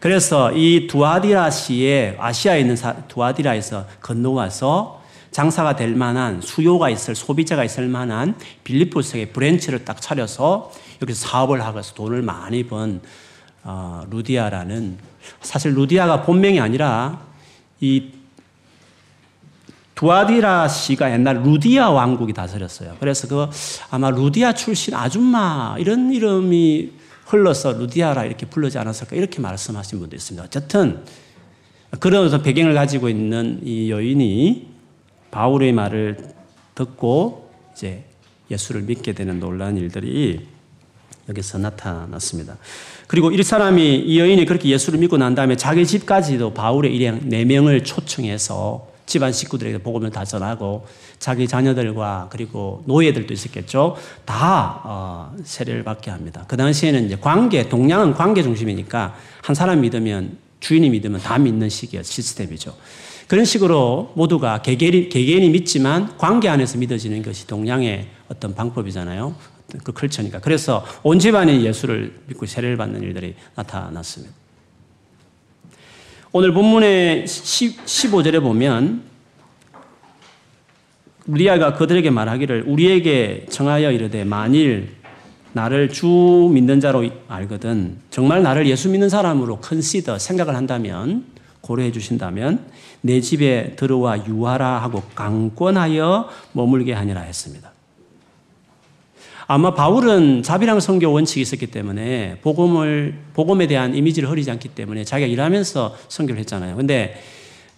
그래서 0.00 0.50
이 0.50 0.88
두아디라시에 0.88 2.16
아시아에 2.18 2.62
있는 2.62 2.74
두아디라에서 3.06 3.86
건너와서 4.00 5.00
장사가 5.30 5.76
될 5.76 5.94
만한 5.94 6.40
수요가 6.40 6.90
있을 6.90 7.14
소비자가 7.14 7.62
있을 7.62 7.86
만한 7.86 8.34
빌립보에 8.64 9.26
branch를 9.26 9.84
딱 9.84 10.02
차려서 10.02 10.72
여기서 11.00 11.28
사업을 11.28 11.64
하고서 11.64 11.94
돈을 11.94 12.22
많이 12.22 12.66
번 12.66 13.02
어, 13.62 14.02
루디아라는 14.10 14.98
사실 15.42 15.74
루디아가 15.74 16.22
본명이 16.22 16.58
아니라 16.58 17.30
이 17.82 18.12
두아디라 19.96 20.68
씨가 20.68 21.12
옛날 21.12 21.42
루디아 21.42 21.90
왕국이 21.90 22.32
다스렸어요. 22.32 22.96
그래서 23.00 23.26
그 23.26 23.46
아마 23.90 24.10
루디아 24.10 24.54
출신 24.54 24.94
아줌마 24.94 25.74
이런 25.78 26.12
이름이 26.12 26.92
흘러서 27.26 27.72
루디아라 27.72 28.24
이렇게 28.24 28.46
부르지 28.46 28.78
않았을까 28.78 29.16
이렇게 29.16 29.40
말씀하신 29.40 29.98
분도 29.98 30.14
있습니다. 30.14 30.44
어쨌든 30.44 31.04
그런 31.98 32.26
어떤 32.26 32.42
배경을 32.42 32.72
가지고 32.74 33.08
있는 33.08 33.60
이 33.64 33.90
여인이 33.90 34.68
바울의 35.32 35.72
말을 35.72 36.34
듣고 36.76 37.50
이제 37.72 38.04
예수를 38.50 38.82
믿게 38.82 39.12
되는 39.12 39.40
놀라운 39.40 39.76
일들이 39.76 40.46
여기서 41.28 41.58
나타났습니다. 41.58 42.56
그리고 43.12 43.30
이 43.30 43.42
사람이 43.42 44.04
이 44.06 44.18
여인이 44.18 44.46
그렇게 44.46 44.70
예수를 44.70 44.98
믿고 44.98 45.18
난 45.18 45.34
다음에 45.34 45.54
자기 45.54 45.86
집까지도 45.86 46.54
바울의 46.54 46.96
일행 46.96 47.20
네 47.24 47.44
명을 47.44 47.84
초청해서 47.84 48.88
집안 49.04 49.32
식구들에게 49.32 49.82
복음을 49.82 50.08
다 50.08 50.24
전하고 50.24 50.86
자기 51.18 51.46
자녀들과 51.46 52.28
그리고 52.32 52.82
노예들도 52.86 53.34
있었겠죠. 53.34 53.96
다 54.24 54.80
어, 54.84 55.36
세례를 55.44 55.84
받게 55.84 56.10
합니다. 56.10 56.46
그 56.48 56.56
당시에는 56.56 57.04
이제 57.04 57.18
관계, 57.20 57.68
동양은 57.68 58.14
관계 58.14 58.42
중심이니까 58.42 59.14
한 59.42 59.54
사람 59.54 59.82
믿으면 59.82 60.38
주인이 60.60 60.88
믿으면 60.88 61.20
다 61.20 61.36
믿는 61.36 61.68
시기의 61.68 62.04
시스템이죠. 62.04 62.74
그런 63.28 63.44
식으로 63.44 64.12
모두가 64.14 64.62
개개인이, 64.62 65.10
개개인이 65.10 65.50
믿지만 65.50 66.16
관계 66.16 66.48
안에서 66.48 66.78
믿어지는 66.78 67.22
것이 67.22 67.46
동양의 67.46 68.06
어떤 68.28 68.54
방법이잖아요. 68.54 69.34
그 69.84 69.92
컬처니까. 69.92 70.40
그래서 70.40 70.84
온 71.02 71.18
집안이 71.18 71.64
예수를 71.64 72.14
믿고 72.26 72.46
세례를 72.46 72.76
받는 72.76 73.02
일들이 73.02 73.34
나타났습니다. 73.54 74.34
오늘 76.32 76.52
본문의 76.52 77.26
15절에 77.26 78.40
보면 78.40 79.02
리아가 81.26 81.74
그들에게 81.74 82.10
말하기를 82.10 82.64
우리에게 82.66 83.46
청하여 83.50 83.92
이르되 83.92 84.24
만일 84.24 84.96
나를 85.52 85.90
주 85.90 86.50
믿는 86.52 86.80
자로 86.80 87.04
알거든 87.28 87.98
정말 88.10 88.42
나를 88.42 88.66
예수 88.66 88.88
믿는 88.88 89.08
사람으로 89.08 89.58
컨시더 89.58 90.18
생각을 90.18 90.56
한다면 90.56 91.26
고려해 91.60 91.92
주신다면 91.92 92.66
내 93.02 93.20
집에 93.20 93.76
들어와 93.76 94.26
유하라 94.26 94.78
하고 94.82 95.02
강권하여 95.14 96.28
머물게 96.52 96.92
하니라 96.92 97.20
했습니다. 97.20 97.71
아마 99.52 99.74
바울은 99.74 100.42
자비랑 100.42 100.80
성교 100.80 101.12
원칙이 101.12 101.42
있었기 101.42 101.66
때문에 101.66 102.38
복음을 102.40 103.18
복음에 103.34 103.66
대한 103.66 103.94
이미지를 103.94 104.30
흐리지 104.30 104.50
않기 104.50 104.68
때문에 104.68 105.04
자기가 105.04 105.26
일하면서 105.26 105.94
성교를 106.08 106.40
했잖아요. 106.40 106.74
근데 106.74 107.20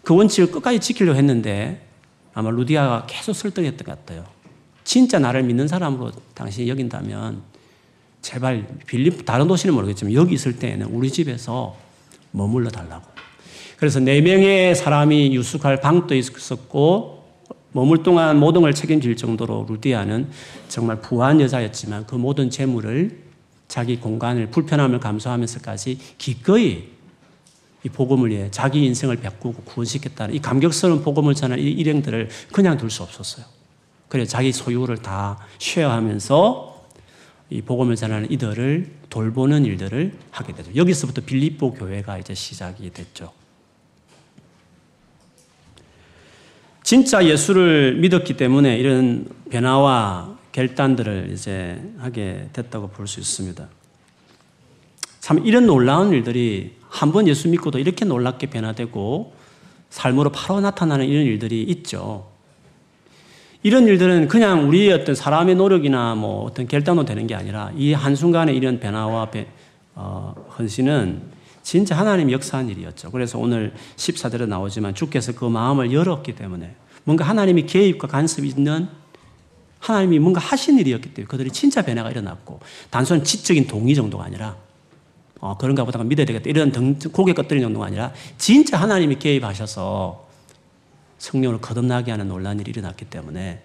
그 0.05 0.15
원칙을 0.15 0.53
끝까지 0.53 0.79
지키려고 0.79 1.19
했는데 1.19 1.85
아마 2.33 2.51
루디아가 2.51 3.07
계속 3.09 3.33
설득했던 3.33 3.87
것 3.87 3.87
같아요. 3.87 4.25
진짜 4.85 5.19
나를 5.19 5.43
믿는 5.43 5.67
사람으로 5.67 6.13
당신이 6.35 6.69
여긴다면 6.69 7.43
제발 8.23 8.69
빌립 8.87 9.25
다른 9.25 9.49
도시는 9.49 9.75
모르겠지만 9.75 10.15
여기 10.15 10.35
있을 10.35 10.57
때에는 10.57 10.87
우리 10.87 11.11
집에서 11.11 11.75
머물러 12.31 12.71
달라고. 12.71 13.05
그래서 13.79 13.99
네 13.99 14.21
명의 14.21 14.77
사람이 14.77 15.35
유숙할 15.35 15.81
방도 15.81 16.15
있었고 16.15 17.24
머물 17.75 18.05
동안 18.05 18.39
모든 18.39 18.63
걸 18.63 18.73
책임질 18.73 19.17
정도로 19.17 19.67
루디아는 19.69 20.29
정말 20.69 21.01
부한 21.01 21.41
여자였지만 21.41 22.07
그 22.07 22.15
모든 22.15 22.49
재물을 22.49 23.19
자기 23.67 23.99
공간을 23.99 24.51
불편함을 24.53 25.01
감수하면서까지 25.01 25.99
기꺼이 26.17 26.85
이 27.83 27.89
복음을 27.89 28.31
위해 28.31 28.49
자기 28.53 28.85
인생을 28.85 29.17
바꾸고 29.17 29.65
구원시켰다는 29.65 30.37
이 30.37 30.41
감격스러운 30.41 31.03
복음을 31.03 31.35
전하는 31.35 31.63
이 31.65 31.69
일행들을 31.69 32.29
그냥 32.53 32.77
둘 32.79 32.91
수 32.91 33.03
없었어요. 33.03 33.45
그래 34.09 34.25
자기 34.25 34.53
소유를 34.53 34.99
다 34.99 35.39
쉐어하면서 35.59 36.87
이 37.51 37.61
복음을 37.63 37.97
전하는 37.97 38.31
이들을 38.31 38.93
돌보는 39.11 39.65
일들을 39.65 40.17
하게 40.31 40.53
되죠. 40.55 40.71
여기서부터 40.77 41.23
빌립보 41.23 41.75
교회가 41.75 42.19
이제 42.19 42.35
시작이 42.35 42.91
됐죠. 42.91 43.33
진짜 46.95 47.25
예수를 47.27 47.97
믿었기 47.97 48.37
때문에 48.37 48.79
이런 48.79 49.27
변화와 49.51 50.39
결단들을 50.53 51.31
이제 51.33 51.83
하게 51.99 52.49
됐다고 52.53 52.87
볼 52.91 53.09
수 53.09 53.19
있습니다. 53.19 53.67
참 55.19 55.45
이런 55.45 55.67
놀라운 55.67 56.13
일들이 56.13 56.77
한 56.89 57.11
번 57.11 57.27
예수 57.27 57.49
믿고도 57.49 57.81
이렇게 57.81 58.05
놀랍게 58.05 58.47
변화되고 58.47 59.35
삶으로 59.91 60.31
바로 60.31 60.61
나타나는 60.61 61.07
이런 61.07 61.25
일들이 61.25 61.63
있죠. 61.65 62.31
이런 63.65 63.89
일들은 63.89 64.29
그냥 64.29 64.69
우리의 64.69 64.93
어떤 64.93 65.17
사람의 65.17 65.57
노력이나 65.57 66.15
뭐 66.15 66.45
어떤 66.45 66.69
결단으로 66.69 67.05
되는 67.05 67.27
게 67.27 67.35
아니라 67.35 67.73
이 67.77 67.93
한순간에 67.93 68.53
이런 68.53 68.79
변화와 68.79 69.33
어, 69.97 70.33
헌신은 70.57 71.23
진짜 71.65 71.99
하나님 71.99 72.31
역사한 72.31 72.69
일이었죠. 72.69 73.11
그래서 73.11 73.41
오늘 73.41 73.73
14절에 73.97 74.47
나오지만 74.47 74.95
주께서 74.95 75.33
그 75.33 75.45
마음을 75.47 75.93
열었기 75.93 76.37
때문에 76.37 76.77
뭔가 77.05 77.25
하나님이 77.25 77.67
개입과 77.67 78.09
간섭이 78.09 78.49
있는 78.49 78.89
하나님이 79.79 80.19
뭔가 80.19 80.41
하신 80.41 80.79
일이었기 80.79 81.13
때문에 81.13 81.29
그들이 81.29 81.51
진짜 81.51 81.83
변화가 81.83 82.11
일어났고 82.11 82.61
단순 82.91 83.23
지적인 83.23 83.67
동의 83.67 83.95
정도가 83.95 84.25
아니라 84.25 84.57
어, 85.41 85.57
그런가 85.59 85.85
보다가 85.85 86.05
믿어야 86.05 86.25
되겠다 86.25 86.49
이런 86.49 86.73
등, 86.73 86.99
고개 87.13 87.35
꺾드리는 87.35 87.67
정도가 87.67 87.87
아니라 87.87 88.13
진짜 88.39 88.79
하나님이 88.81 89.19
개입하셔서 89.19 90.27
성령을 91.19 91.61
거듭나게 91.61 92.11
하는 92.11 92.29
놀란 92.29 92.59
일이 92.61 92.71
일어났기 92.71 93.05
때문에 93.07 93.63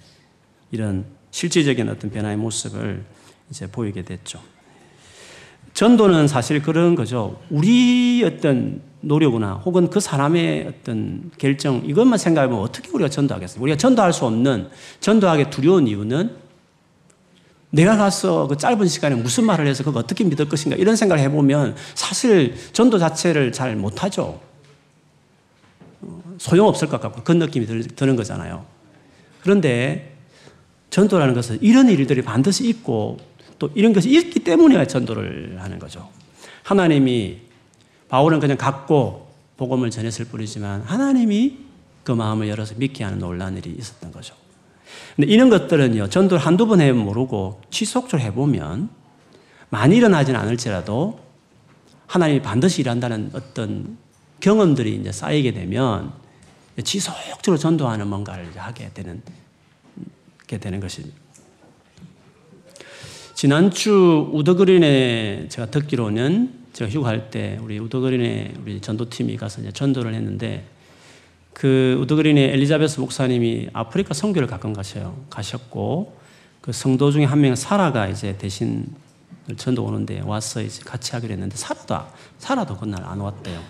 이런 0.71 1.05
실질적인 1.31 1.87
어떤 1.87 2.11
변화의 2.11 2.35
모습을 2.35 3.05
이제 3.49 3.67
보이게 3.67 4.03
됐죠. 4.03 4.41
전도는 5.73 6.27
사실 6.27 6.61
그런 6.61 6.95
거죠. 6.95 7.39
우리 7.49 8.23
어떤 8.25 8.81
노력이나 9.01 9.53
혹은 9.53 9.89
그 9.89 9.99
사람의 9.99 10.67
어떤 10.67 11.31
결정 11.37 11.83
이것만 11.85 12.17
생각하면 12.17 12.59
어떻게 12.59 12.89
우리가 12.91 13.09
전도하겠어요? 13.09 13.61
우리가 13.61 13.77
전도할 13.77 14.13
수 14.13 14.25
없는 14.25 14.69
전도하기 14.99 15.49
두려운 15.49 15.87
이유는 15.87 16.35
내가 17.71 17.97
가서 17.97 18.47
그 18.47 18.57
짧은 18.57 18.87
시간에 18.87 19.15
무슨 19.15 19.45
말을 19.45 19.67
해서 19.67 19.83
그거 19.83 19.99
어떻게 19.99 20.23
믿을 20.23 20.49
것인가 20.49 20.75
이런 20.75 20.95
생각을 20.95 21.23
해보면 21.23 21.75
사실 21.93 22.55
전도 22.73 22.97
자체를 22.97 23.51
잘 23.51 23.75
못하죠. 23.75 24.41
소용없을 26.39 26.87
것 26.87 26.99
같고 26.99 27.23
그런 27.23 27.39
느낌이 27.39 27.65
드는 27.95 28.15
거잖아요. 28.15 28.65
그런데 29.41 30.15
전도라는 30.89 31.33
것은 31.35 31.59
이런 31.61 31.89
일들이 31.89 32.21
반드시 32.21 32.67
있고 32.69 33.17
또 33.59 33.69
이런 33.75 33.93
것이 33.93 34.09
있기 34.09 34.39
때문에 34.39 34.87
전도를 34.87 35.57
하는 35.61 35.77
거죠. 35.77 36.09
하나님이 36.63 37.48
바울은 38.09 38.39
그냥 38.39 38.57
갖고 38.57 39.29
복음을 39.57 39.89
전했을 39.91 40.25
뿐이지만 40.25 40.81
하나님이 40.81 41.57
그 42.03 42.11
마음을 42.11 42.49
열어서 42.49 42.75
믿게 42.77 43.03
하는 43.03 43.19
놀란 43.19 43.57
일이 43.57 43.75
있었던 43.77 44.11
거죠. 44.11 44.35
근데 45.15 45.31
이런 45.31 45.49
것들은요, 45.49 46.09
전도를 46.09 46.43
한두 46.43 46.65
번 46.65 46.81
해보면 46.81 47.05
모르고 47.05 47.61
지속적으로 47.69 48.21
해보면 48.27 48.89
많이 49.69 49.97
일어나지는 49.97 50.39
않을지라도 50.39 51.19
하나님이 52.07 52.41
반드시 52.41 52.81
일한다는 52.81 53.29
어떤 53.33 53.97
경험들이 54.39 54.95
이제 54.95 55.11
쌓이게 55.11 55.53
되면 55.53 56.11
지속적으로 56.83 57.57
전도하는 57.57 58.07
뭔가를 58.07 58.49
하게 58.55 58.89
되는, 58.93 59.21
게 60.47 60.57
되는 60.57 60.79
것입니다. 60.79 61.15
지난주 63.35 64.29
우더그린에 64.33 65.47
제가 65.49 65.69
듣기로는 65.69 66.58
제가 66.79 66.89
휴가할 66.89 67.29
때 67.29 67.59
우리 67.61 67.77
우더그린에 67.77 68.53
우리 68.61 68.79
전도팀이 68.79 69.35
가서 69.35 69.59
이제 69.59 69.69
전도를 69.69 70.13
했는데 70.13 70.65
그 71.51 71.97
우더그린의 71.99 72.51
엘리자베스 72.51 73.01
목사님이 73.01 73.67
아프리카 73.73 74.13
선교를 74.13 74.47
가끔 74.47 74.71
가셔요. 74.71 75.17
가셨고 75.29 76.17
그 76.61 76.71
성도 76.71 77.11
중에 77.11 77.25
한 77.25 77.41
명 77.41 77.53
사라가 77.53 78.07
이제 78.07 78.37
대신 78.37 78.85
전도 79.57 79.83
오는데 79.83 80.21
와서 80.21 80.61
이제 80.61 80.81
같이 80.85 81.11
하기로 81.11 81.33
했는데 81.33 81.57
사라도 81.57 81.97
사라도 82.37 82.77
그날 82.77 83.03
안 83.03 83.19
왔대요. 83.19 83.61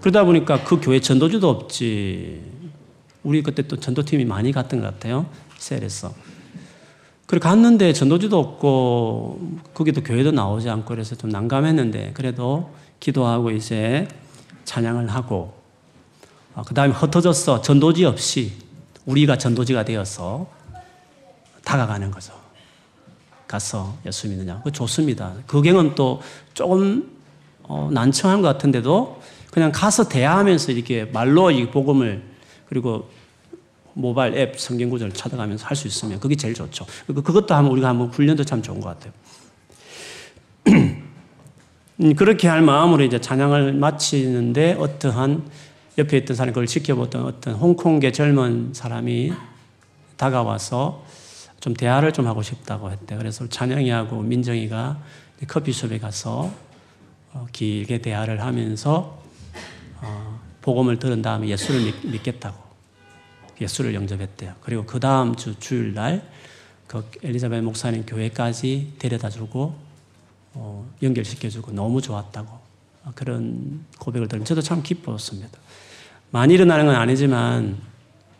그러다 0.00 0.24
보니까 0.24 0.64
그 0.64 0.80
교회 0.80 0.98
전도주도 0.98 1.48
없지. 1.48 2.42
우리 3.22 3.44
그때 3.44 3.62
또 3.62 3.76
전도팀이 3.76 4.24
많이 4.24 4.50
갔던 4.50 4.80
것 4.80 4.86
같아요. 4.86 5.26
셀에서. 5.56 6.12
그래 7.28 7.40
갔는데 7.40 7.92
전도주도 7.92 8.38
없고 8.38 9.38
거기도 9.74 10.02
교회도 10.02 10.32
나오지 10.32 10.70
않고 10.70 10.86
그래서 10.86 11.14
좀 11.14 11.28
난감했는데 11.28 12.12
그래도 12.14 12.70
기도하고 13.00 13.50
이제 13.50 14.08
찬양을 14.64 15.08
하고 15.10 15.52
어, 16.54 16.62
그 16.66 16.72
다음에 16.72 16.94
흩어져서 16.94 17.60
전도지 17.60 18.06
없이 18.06 18.54
우리가 19.04 19.36
전도지가 19.36 19.84
되어서 19.84 20.48
다가가는 21.64 22.10
거죠. 22.10 22.32
가서 23.46 23.98
예수 24.06 24.26
믿느냐. 24.26 24.62
그 24.64 24.72
좋습니다. 24.72 25.34
그 25.46 25.60
경험 25.60 25.94
또 25.94 26.22
조금 26.54 27.10
어, 27.62 27.90
난처한 27.92 28.40
것 28.40 28.48
같은데도 28.48 29.20
그냥 29.50 29.70
가서 29.70 30.08
대화하면서 30.08 30.72
이렇게 30.72 31.04
말로 31.04 31.50
이 31.50 31.70
복음을 31.70 32.22
그리고 32.70 33.10
모바일 33.98 34.36
앱 34.38 34.60
성경 34.60 34.90
구절을 34.90 35.12
찾아가면서 35.12 35.66
할 35.66 35.76
수 35.76 35.88
있으면 35.88 36.20
그게 36.20 36.36
제일 36.36 36.54
좋죠. 36.54 36.86
그것도 37.06 37.54
한번 37.54 37.72
우리가 37.72 37.88
한번 37.88 38.08
훈련도 38.08 38.44
참 38.44 38.62
좋은 38.62 38.80
것 38.80 38.88
같아요. 38.90 39.12
음, 42.00 42.14
그렇게 42.14 42.46
할 42.46 42.62
마음으로 42.62 43.02
이제 43.02 43.20
찬양을 43.20 43.72
마치는데 43.74 44.74
어떠한 44.78 45.50
옆에 45.98 46.16
있던 46.18 46.36
사람이 46.36 46.52
그걸 46.52 46.66
지켜보던 46.66 47.24
어떤 47.24 47.54
홍콩계 47.54 48.12
젊은 48.12 48.72
사람이 48.72 49.32
다가와서 50.16 51.04
좀 51.58 51.74
대화를 51.74 52.12
좀 52.12 52.28
하고 52.28 52.42
싶다고 52.42 52.92
했대. 52.92 53.16
그래서 53.16 53.48
찬영이하고 53.48 54.22
민정이가 54.22 54.98
커피숍에 55.48 55.98
가서 55.98 56.52
어, 57.32 57.46
길게 57.52 57.98
대화를 57.98 58.42
하면서 58.42 59.20
어, 60.00 60.40
복음을 60.62 61.00
들은 61.00 61.20
다음에 61.20 61.48
예수를 61.48 61.92
믿 62.04 62.22
겠다고 62.22 62.67
예수를 63.60 63.94
영접했대요. 63.94 64.54
그리고 64.60 64.84
그 64.84 65.00
다음 65.00 65.34
주 65.34 65.58
주일날 65.58 66.22
그 66.86 67.08
엘리자베 67.22 67.60
목사님 67.60 68.06
교회까지 68.06 68.94
데려다 68.98 69.28
주고 69.28 69.74
어, 70.54 70.90
연결시켜주고 71.02 71.72
너무 71.72 72.00
좋았다고 72.00 72.58
그런 73.14 73.84
고백을 73.98 74.28
들으면 74.28 74.44
저도 74.44 74.60
참 74.60 74.82
기뻤습니다. 74.82 75.58
많이 76.30 76.54
일어나는 76.54 76.86
건 76.86 76.94
아니지만 76.94 77.78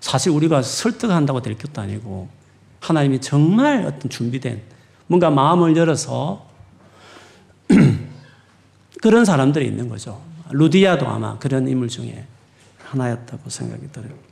사실 0.01 0.33
우리가 0.33 0.63
설득한다고 0.63 1.43
될 1.43 1.57
것도 1.57 1.81
아니고 1.81 2.29
하나님이 2.81 3.21
정말 3.21 3.85
어떤 3.85 4.11
준비된 4.11 4.63
뭔가 5.07 5.31
마음을 5.31 5.77
열어서 5.77 6.47
그런 9.03 9.25
사람들이 9.25 9.67
있는 9.67 9.89
거죠. 9.89 10.23
루디아도 10.51 11.07
아마 11.07 11.39
그런 11.39 11.69
인물 11.69 11.89
중에 11.89 12.27
하나였다고 12.85 13.51
생각이 13.51 13.91
들어요. 13.93 14.28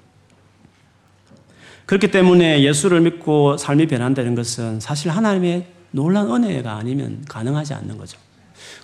그렇기 1.86 2.10
때문에 2.10 2.62
예수를 2.62 3.00
믿고 3.00 3.56
삶이 3.56 3.86
변한다는 3.86 4.34
것은 4.34 4.80
사실 4.80 5.10
하나님의 5.10 5.66
놀란 5.92 6.30
은혜가 6.30 6.74
아니면 6.74 7.24
가능하지 7.28 7.74
않는 7.74 7.96
거죠. 7.96 8.18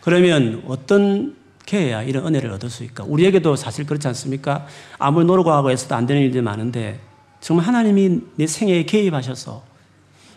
그러면 0.02 0.62
어떻게 0.66 1.86
해야 1.86 2.02
이런 2.02 2.28
은혜를 2.28 2.50
얻을 2.52 2.70
수 2.70 2.84
있을까? 2.84 3.04
우리에게도 3.04 3.56
사실 3.56 3.86
그렇지 3.86 4.06
않습니까? 4.08 4.66
아무리 4.98 5.26
노력하고 5.26 5.70
해서도 5.70 5.96
안 5.96 6.06
되는 6.06 6.22
일들이 6.22 6.42
많은데 6.42 7.00
정말 7.40 7.66
하나님이 7.66 8.20
내 8.36 8.46
생애에 8.46 8.84
개입하셔서 8.84 9.64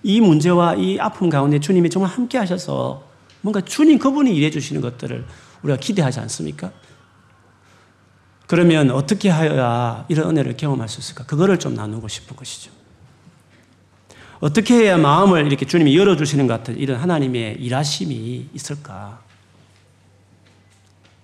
이 0.02 0.20
문제와 0.20 0.76
이 0.76 1.00
아픔 1.00 1.30
가운데 1.30 1.60
주님이 1.60 1.92
정말 1.92 2.12
함께 2.12 2.40
하셔서 2.40 3.04
뭔가 3.42 3.62
주님 3.62 4.00
그분이 4.00 4.36
일해 4.36 4.50
주시는 4.50 4.82
것들을 4.82 5.24
우리가 5.62 5.80
기대하지 5.80 6.20
않습니까? 6.22 6.72
그러면 8.48 8.92
어떻게 8.92 9.30
하여야 9.30 10.06
이런 10.08 10.30
은혜를 10.30 10.58
경험할 10.58 10.88
수 10.88 11.00
있을까? 11.00 11.26
그거를 11.26 11.58
좀 11.58 11.74
나누고 11.74 12.08
싶은 12.08 12.36
것이죠. 12.36 12.72
어떻게 14.40 14.76
해야 14.76 14.98
마음을 14.98 15.48
이렇게 15.48 15.66
주님이 15.66 15.98
열어주시는 15.98 16.46
것 16.48 16.58
같은 16.58 16.78
이런 16.78 17.00
하나님의 17.00 17.56
일하심이 17.60 18.50
있을까? 18.54 19.20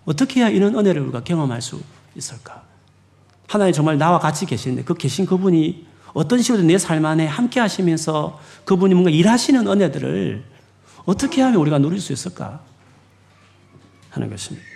어떻게 0.06 0.40
해야 0.40 0.50
이런 0.50 0.76
은혜를 0.76 1.02
우리가 1.04 1.24
경험할 1.24 1.62
수 1.62 1.82
있을까? 2.16 2.64
하나님 3.48 3.74
정말 3.74 3.98
나와 3.98 4.18
같이 4.18 4.46
계시는데 4.46 4.84
그 4.84 4.94
계신 4.96 5.26
그분이 5.26 5.86
어떤 6.14 6.42
식으로 6.42 6.64
내 6.64 6.78
삶 6.78 7.06
안에 7.06 7.28
함께 7.28 7.60
하시면서 7.60 8.40
그분이 8.66 8.94
뭔가 8.94 9.12
일하시는 9.12 9.68
은혜들을 9.68 10.44
어떻게 11.06 11.42
하면 11.42 11.60
우리가 11.60 11.78
누릴 11.78 12.00
수 12.00 12.14
있을까? 12.14 12.62
하는 14.10 14.30
것입니다. 14.30 14.71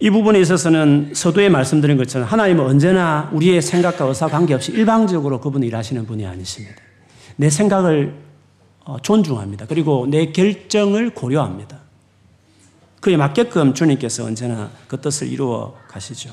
이 0.00 0.10
부분에 0.10 0.40
있어서는 0.40 1.12
서두에 1.14 1.48
말씀드린 1.48 1.96
것처럼 1.96 2.26
하나님은 2.28 2.64
언제나 2.64 3.30
우리의 3.32 3.62
생각과 3.62 4.06
의사 4.06 4.26
관계없이 4.26 4.72
일방적으로 4.72 5.40
그분이 5.40 5.66
일하시는 5.66 6.04
분이 6.06 6.26
아니십니다. 6.26 6.76
내 7.36 7.48
생각을 7.48 8.14
어, 8.84 8.98
존중합니다. 9.00 9.66
그리고 9.66 10.06
내 10.06 10.32
결정을 10.32 11.10
고려합니다. 11.10 11.78
그에 13.00 13.16
맞게끔 13.16 13.74
주님께서 13.74 14.24
언제나 14.24 14.70
그 14.88 15.00
뜻을 15.00 15.28
이루어 15.28 15.74
가시죠. 15.88 16.30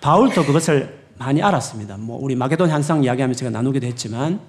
바울도 0.00 0.44
그것을 0.44 1.04
많이 1.16 1.42
알았습니다. 1.42 1.96
뭐 1.96 2.18
우리 2.20 2.36
마게돈 2.36 2.68
현상 2.68 3.02
이야기하면서 3.02 3.38
제가 3.38 3.50
나누기도 3.50 3.86
했지만 3.86 4.40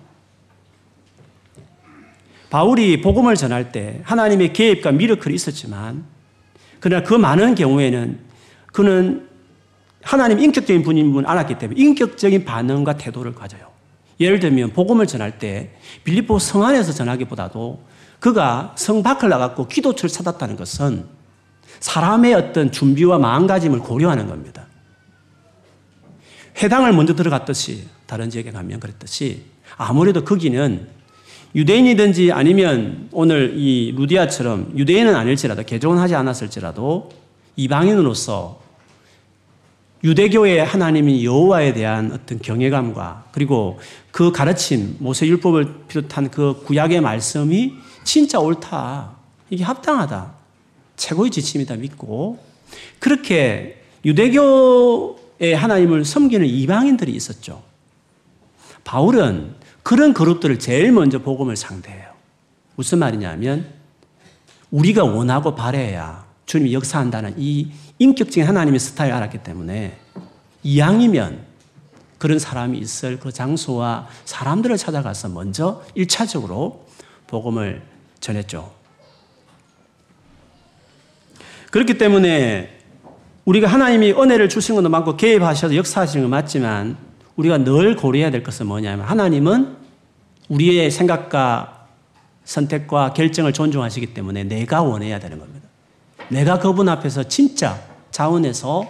바울이 2.49 3.01
복음을 3.01 3.35
전할 3.35 3.71
때 3.71 4.01
하나님의 4.03 4.53
개입과 4.53 4.91
미러클이 4.91 5.33
있었지만 5.35 6.05
그러나 6.85 7.03
그 7.03 7.15
많은 7.15 7.55
경우에는 7.55 8.19
그는 8.67 9.27
하나님 10.03 10.39
인격적인 10.39 10.83
분인 10.83 11.13
분 11.13 11.25
알았기 11.25 11.57
때문에 11.57 11.81
인격적인 11.81 12.45
반응과 12.45 12.97
태도를 12.97 13.33
가져요. 13.33 13.71
예를 14.19 14.39
들면 14.39 14.73
복음을 14.73 15.07
전할 15.07 15.39
때 15.39 15.71
빌립보 16.03 16.37
성 16.37 16.63
안에서 16.63 16.91
전하기보다도 16.91 17.81
그가 18.19 18.75
성 18.77 19.01
밖을 19.01 19.29
나갔고 19.29 19.67
기도처를 19.67 20.13
찾았다는 20.13 20.57
것은 20.57 21.07
사람의 21.79 22.35
어떤 22.35 22.71
준비와 22.71 23.17
마음가짐을 23.17 23.79
고려하는 23.79 24.27
겁니다. 24.27 24.67
회당을 26.61 26.93
먼저 26.93 27.15
들어갔듯이 27.15 27.87
다른 28.05 28.29
지역에 28.29 28.51
가면 28.51 28.79
그랬듯이 28.79 29.45
아무래도 29.75 30.23
거기는 30.23 30.87
유대인이든지 31.55 32.33
아니면 32.33 33.07
오늘 33.13 33.53
이 33.55 33.93
루디아처럼 33.95 34.73
유대인은 34.75 35.15
아닐지라도 35.15 35.63
개종하지 35.63 36.13
않았을지라도 36.13 37.09
이방인으로서 37.55 38.59
유대교의 40.03 40.63
하나님인 40.63 41.23
여호와에 41.23 41.73
대한 41.73 42.11
어떤 42.11 42.39
경외감과 42.39 43.27
그리고 43.31 43.79
그 44.11 44.33
가르침 44.33 44.97
모세 44.99 45.25
율법을 45.27 45.85
비롯한 45.87 46.29
그 46.29 46.61
구약의 46.65 46.99
말씀이 46.99 47.73
진짜 48.03 48.39
옳다. 48.39 49.15
이게 49.49 49.63
합당하다. 49.63 50.33
최고의 50.97 51.31
지침이다 51.31 51.77
믿고 51.77 52.37
그렇게 52.99 53.81
유대교의 54.03 55.55
하나님을 55.55 56.03
섬기는 56.03 56.45
이방인들이 56.45 57.13
있었죠. 57.13 57.63
바울은 58.83 59.55
그런 59.85 60.15
그룹들을 60.15 60.57
제일 60.57 60.91
먼저 60.91 61.19
복음을 61.19 61.55
상대해요. 61.55 62.07
무슨 62.75 62.97
말이냐면 62.97 63.71
우리가 64.71 65.03
원하고 65.03 65.53
바래야 65.53 66.25
주님이 66.47 66.73
역사한다는 66.73 67.35
이 67.37 67.71
인격적인 67.99 68.47
하나님의 68.47 68.79
스타일을 68.79 69.15
알았기 69.15 69.43
때문에 69.43 69.95
이왕이면 70.63 71.45
그런 72.17 72.39
사람이 72.39 72.79
있을 72.79 73.19
그 73.19 73.31
장소와 73.31 74.07
사람들을 74.25 74.75
찾아가서 74.75 75.29
먼저 75.29 75.83
1차적으로 75.95 76.79
복음을 77.27 77.83
전했죠. 78.19 78.73
그렇기 81.69 81.99
때문에 81.99 82.79
우리가 83.45 83.67
하나님이 83.67 84.13
은혜를 84.13 84.49
주신 84.49 84.73
것도 84.73 84.89
많고 84.89 85.15
개입하셔서 85.15 85.75
역사하시는 85.75 86.23
건 86.23 86.31
맞지만 86.31 87.04
우리가 87.35 87.59
늘 87.59 87.95
고려해야 87.95 88.31
될 88.31 88.43
것은 88.43 88.67
뭐냐면 88.67 89.05
하나님은 89.05 89.77
우리의 90.49 90.91
생각과 90.91 91.87
선택과 92.43 93.13
결정을 93.13 93.53
존중하시기 93.53 94.13
때문에 94.13 94.43
내가 94.43 94.83
원해야 94.83 95.19
되는 95.19 95.39
겁니다. 95.39 95.67
내가 96.29 96.59
그분 96.59 96.87
앞에서 96.89 97.23
진짜 97.23 97.81
자원해서 98.11 98.87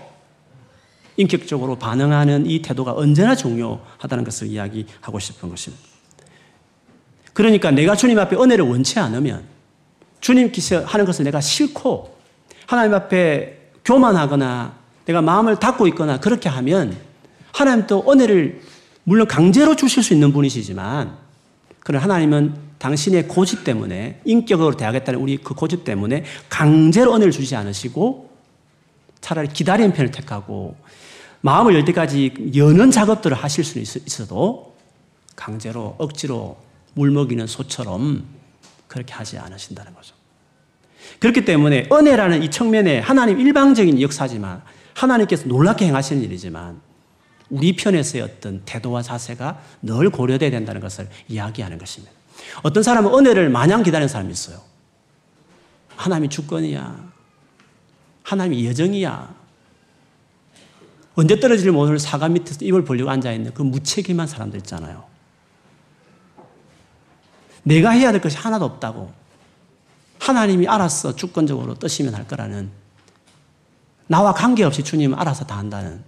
인격적으로 1.18 1.78
반응하는 1.78 2.46
이 2.46 2.62
태도가 2.62 2.94
언제나 2.94 3.36
중요하다는 3.36 4.24
것을 4.26 4.48
이야기하고 4.48 5.20
싶은 5.20 5.50
것입니다. 5.50 5.84
그러니까 7.34 7.72
내가 7.72 7.96
주님 7.96 8.20
앞에 8.20 8.36
은혜를 8.36 8.66
원치 8.66 9.00
않으면 9.00 9.44
주님께서 10.20 10.84
하는 10.86 11.06
것을 11.06 11.26
내가 11.26 11.42
싫고 11.42 12.18
하나님 12.68 12.94
앞에 12.94 13.72
교만하거나 13.84 14.74
내가 15.06 15.22
마음을 15.22 15.58
닫고 15.58 15.88
있거나 15.90 16.20
그렇게 16.20 16.50
하면 16.50 16.98
하나님 17.56 17.88
또 17.88 18.04
은혜를 18.12 18.62
물론 19.06 19.28
강제로 19.28 19.78
주실 19.78 20.04
수 20.04 20.14
있는 20.14 20.34
분이시지만 20.34 21.16
그러나 21.80 22.04
하나님은 22.04 22.54
당신의 22.80 23.30
고집 23.30 23.64
때문에 23.64 24.20
인격으로 24.26 24.76
대하겠다는 24.76 25.18
우리 25.22 25.38
그 25.38 25.54
고집 25.54 25.86
때문에 25.86 26.26
강제로 26.50 27.16
은혜를 27.16 27.32
주지 27.32 27.56
않으시고 27.56 28.30
차라리 29.22 29.48
기다리는 29.48 29.94
편을 29.94 30.12
택하고 30.12 30.76
마음을 31.40 31.76
열 31.76 31.86
때까지 31.86 32.52
여는 32.58 32.92
작업들을 32.92 33.38
하실 33.38 33.64
수는 33.64 33.84
있어도 33.84 34.76
강제로 35.38 35.96
억지로 35.98 36.58
물먹이는 36.96 37.48
소처럼 37.48 38.26
그렇게 38.88 39.14
하지 39.14 39.38
않으신다는 39.38 39.94
거죠. 39.94 40.14
그렇기 41.20 41.46
때문에 41.46 41.88
은혜라는 41.90 42.44
이 42.44 42.52
측면에 42.52 43.00
하나님 43.00 43.40
일방적인 43.40 44.02
역사지만 44.02 44.62
하나님께서 44.94 45.48
놀랍게 45.48 45.86
행하시는 45.86 46.22
일이지만 46.22 46.85
우리 47.50 47.76
편에서의 47.76 48.24
어떤 48.24 48.62
태도와 48.66 49.02
자세가 49.02 49.62
늘 49.82 50.10
고려돼야 50.10 50.50
된다는 50.50 50.82
것을 50.82 51.10
이야기하는 51.28 51.78
것입니다. 51.78 52.14
어떤 52.64 52.84
사람은 52.84 53.14
은혜를 53.14 53.50
마냥 53.50 53.84
기다리는 53.84 54.08
사람이 54.08 54.32
있어요. 54.32 54.60
하나님이 55.96 56.30
주권이야. 56.30 57.14
하나님이 58.24 58.66
여정이야. 58.68 59.36
언제 61.16 61.40
떨어질지 61.40 61.72
모르는 61.72 61.98
사과 61.98 62.28
밑에서 62.28 62.66
입을 62.66 62.84
벌리고 62.84 63.10
앉아있는 63.10 63.54
그 63.54 63.62
무책임한 63.62 64.28
사람들 64.28 64.58
있잖아요. 64.60 65.06
내가 67.64 67.92
해야 67.92 68.12
될 68.12 68.22
것이 68.22 68.38
하나도 68.38 68.66
없다고. 68.66 69.14
하나님이 70.20 70.68
알아서 70.68 71.16
주권적으로 71.16 71.76
뜨시면 71.76 72.16
할 72.16 72.28
거라는 72.28 72.70
나와 74.08 74.34
관계없이 74.34 74.84
주님은 74.84 75.18
알아서 75.18 75.46
다 75.46 75.58
한다는 75.58 76.04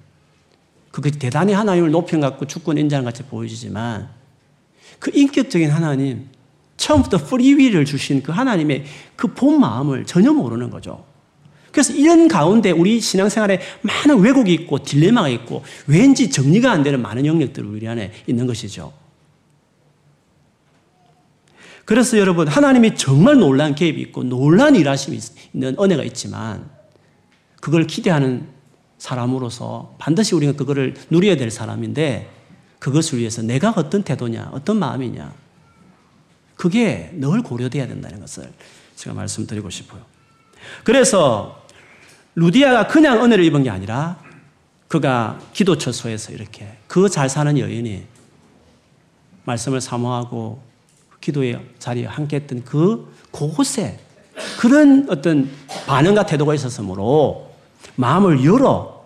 그게 0.91 1.12
대단히 1.12 1.54
하나님을 1.54 1.91
높여갖고 1.91 2.45
주권 2.45 2.78
인자는 2.78 3.06
같이 3.06 3.23
보여지지만 3.23 4.10
그 5.00 5.12
인격적인 5.13 5.69
하나님 5.69 6.28
처음부터 6.78 7.17
프리위를 7.17 7.86
주신 7.86 8.23
그 8.23 8.32
하나님의 8.32 8.86
그 9.15 9.28
본 9.28 9.60
마음을 9.60 10.06
전혀 10.06 10.32
모르는 10.32 10.69
거죠. 10.69 11.06
그래서 11.71 11.93
이런 11.93 12.28
가운데 12.28 12.71
우리 12.71 13.00
신앙생활에 13.00 13.62
많은 13.82 14.19
왜곡이 14.19 14.52
있고 14.54 14.82
딜레마가 14.84 15.30
있고 15.30 15.63
왠지 15.86 16.32
정리가 16.32 16.71
안 16.71 16.82
되는 16.82 17.02
많은 17.02 17.26
영역들이 17.26 17.67
우리 17.67 17.88
안에 17.88 18.12
있는 18.26 18.47
것이죠. 18.47 18.93
그래서 21.86 22.17
여러분 22.17 22.47
하나님이 22.47 22.95
정말 22.95 23.38
놀란 23.38 23.76
개입이 23.76 24.02
있고 24.02 24.23
놀란 24.23 24.76
일하심이 24.76 25.19
있는 25.54 25.76
은혜가 25.80 26.04
있지만 26.04 26.69
그걸 27.62 27.86
기대하는 27.88 28.47
사람으로서 28.97 29.95
반드시 29.99 30.36
우리가 30.36 30.53
그거를 30.53 30.95
누려야 31.10 31.36
될 31.38 31.51
사람인데 31.51 32.29
그것을 32.79 33.19
위해서 33.19 33.41
내가 33.41 33.73
어떤 33.75 34.03
태도냐 34.03 34.49
어떤 34.53 34.77
마음이냐 34.77 35.33
그게 36.55 37.12
늘 37.13 37.41
고려돼야 37.43 37.88
된다는 37.88 38.19
것을 38.19 38.51
제가 38.95 39.15
말씀드리고 39.15 39.69
싶어요. 39.69 40.01
그래서 40.83 41.63
루디아가 42.36 42.88
그냥 42.88 43.23
은혜를 43.23 43.43
입은 43.45 43.63
게 43.63 43.69
아니라 43.69 44.19
그가 44.88 45.39
기도처소에서 45.53 46.33
이렇게 46.33 46.77
그 46.88 47.10
잘 47.10 47.29
사는 47.29 47.57
여인이 47.57 48.05
말씀을 49.45 49.81
사모하고 49.81 50.62
기도의 51.21 51.60
자리에 51.79 52.05
함께 52.05 52.38
했던 52.38 52.63
그 52.63 53.13
그곳에 53.31 53.99
그런 54.60 55.07
어떤 55.10 55.49
반응과 55.88 56.25
태도가 56.25 56.53
있었으므로 56.53 57.46
마음을 57.97 58.45
열어 58.45 59.05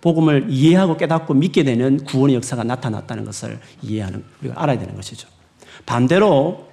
복음을 0.00 0.46
이해하고 0.48 0.96
깨닫고 0.96 1.34
믿게 1.34 1.62
되는 1.62 2.02
구원의 2.04 2.36
역사가 2.36 2.64
나타났다는 2.64 3.24
것을 3.24 3.60
이해하는 3.82 4.24
우리가 4.40 4.60
알아야 4.60 4.78
되는 4.78 4.96
것이죠. 4.96 5.28
반대로 5.86 6.68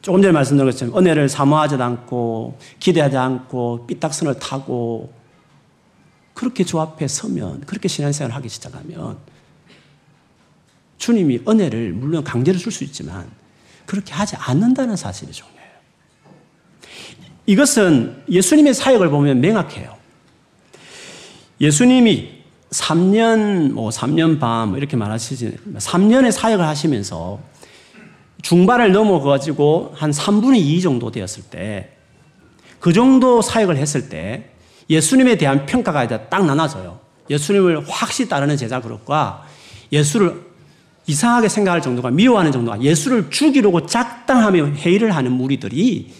조금 0.00 0.20
전에 0.20 0.32
말씀드린 0.32 0.70
것처럼 0.70 0.96
은혜를 0.96 1.28
사모하지 1.28 1.76
않고 1.76 2.58
기대하지 2.78 3.16
않고 3.16 3.86
삐딱선을 3.86 4.38
타고 4.38 5.12
그렇게 6.34 6.64
주 6.64 6.80
앞에 6.80 7.06
서면 7.08 7.60
그렇게 7.62 7.88
신앙생활을 7.88 8.34
하기 8.36 8.48
시작하면 8.48 9.18
주님이 10.98 11.40
은혜를 11.48 11.92
물론 11.92 12.22
강제로 12.24 12.58
줄 12.58 12.70
수 12.72 12.84
있지만 12.84 13.28
그렇게 13.86 14.12
하지 14.12 14.36
않는다는 14.36 14.96
사실이 14.96 15.32
중요해요. 15.32 15.62
이것은 17.46 18.22
예수님의 18.28 18.74
사역을 18.74 19.10
보면 19.10 19.40
명확해요. 19.40 20.01
예수님이 21.62 22.42
3년, 22.70 23.70
뭐 23.70 23.90
3년 23.90 24.40
반, 24.40 24.70
뭐 24.70 24.78
이렇게 24.78 24.96
말하시지, 24.96 25.58
3년의 25.76 26.32
사역을 26.32 26.66
하시면서 26.66 27.40
중반을 28.42 28.90
넘어가지고 28.90 29.92
한 29.94 30.10
3분의 30.10 30.58
2 30.58 30.80
정도 30.80 31.12
되었을 31.12 31.44
때, 31.44 31.92
그 32.80 32.92
정도 32.92 33.40
사역을 33.40 33.76
했을 33.76 34.08
때, 34.08 34.50
예수님에 34.90 35.36
대한 35.36 35.64
평가가 35.64 36.02
이제 36.02 36.18
딱 36.28 36.44
나눠져요. 36.44 36.98
예수님을 37.30 37.88
확실히 37.88 38.28
따르는 38.28 38.56
제자 38.56 38.80
그룹과 38.80 39.46
예수를 39.92 40.42
이상하게 41.06 41.48
생각할 41.48 41.80
정도가 41.80 42.10
미워하는 42.10 42.50
정도가 42.50 42.82
예수를 42.82 43.30
죽이려고 43.30 43.86
작당하며 43.86 44.66
회의를 44.66 45.14
하는 45.14 45.30
무리들이 45.32 46.12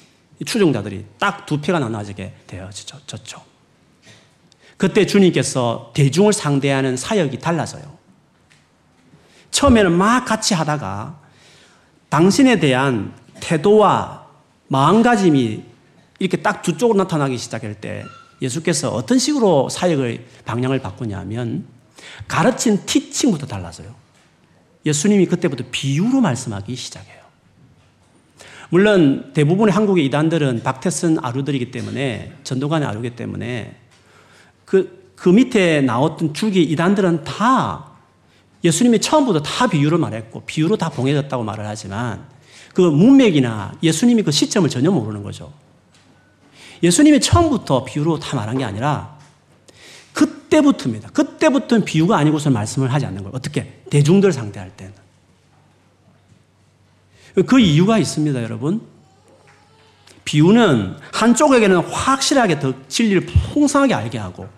추종자들이 0.47 1.05
딱 1.19 1.47
두 1.47 1.61
패가 1.61 1.81
나눠지게 1.81 2.33
되어졌죠. 2.47 3.52
그때 4.83 5.07
주님께서 5.07 5.92
대중을 5.95 6.33
상대하는 6.33 6.97
사역이 6.97 7.38
달라져요. 7.38 7.85
처음에는 9.53 9.92
막 9.92 10.25
같이 10.25 10.55
하다가 10.55 11.21
당신에 12.09 12.59
대한 12.59 13.14
태도와 13.38 14.27
마음가짐이 14.66 15.62
이렇게 16.18 16.37
딱 16.38 16.62
두 16.62 16.77
쪽으로 16.77 16.99
나타나기 16.99 17.38
시작할 17.38 17.81
때 17.81 18.05
예수께서 18.40 18.90
어떤 18.90 19.21
식으로 19.21 19.68
사역의 19.68 20.25
방향을 20.47 20.81
바꾸냐면 20.81 21.64
가르친 22.27 22.85
티칭부터 22.85 23.47
달라져요. 23.47 23.95
예수님이 24.85 25.27
그때부터 25.27 25.62
비유로 25.71 26.21
말씀하기 26.21 26.75
시작해요. 26.75 27.23
물론 28.71 29.33
대부분의 29.33 29.73
한국의 29.73 30.05
이단들은 30.07 30.64
박태선 30.64 31.18
아루들이기 31.23 31.71
때문에 31.71 32.33
전도관의 32.42 32.88
아루기 32.88 33.11
때문에 33.11 33.82
그, 34.73 35.13
그 35.17 35.29
밑에 35.29 35.83
나왔던 35.83 36.33
줄기 36.33 36.63
이단들은 36.63 37.25
다 37.25 37.91
예수님이 38.65 39.03
처음부터 39.03 39.43
다 39.43 39.67
비유를 39.67 39.99
말했고 39.99 40.45
비유로 40.47 40.79
다 40.79 40.89
봉해졌다고 40.89 41.45
말을 41.45 41.67
하지만 41.67 42.25
그 42.73 42.81
문맥이나 42.81 43.75
예수님이 43.83 44.23
그 44.23 44.31
시점을 44.31 44.67
전혀 44.71 44.91
모르는 44.91 45.23
거죠. 45.23 45.53
예수님이 46.83 47.21
처음부터 47.21 47.85
비유로 47.85 48.19
다 48.19 48.35
말한 48.35 48.57
게 48.57 48.65
아니라 48.65 49.19
그때부터입니다. 50.15 51.11
그때부터는 51.11 51.85
비유가 51.85 52.17
아니고서 52.17 52.49
말씀을 52.49 52.95
하지 52.95 53.05
않는 53.05 53.25
거예요. 53.25 53.33
어떻게? 53.35 53.83
대중들 53.91 54.33
상대할 54.33 54.71
때는. 54.71 54.95
그 57.47 57.61
이유가 57.61 57.99
있습니다, 57.99 58.43
여러분. 58.43 58.81
비유는 60.25 60.97
한쪽에게는 61.13 61.77
확실하게 61.77 62.59
더 62.59 62.73
진리를 62.89 63.27
풍성하게 63.27 63.93
알게 63.93 64.17
하고 64.17 64.49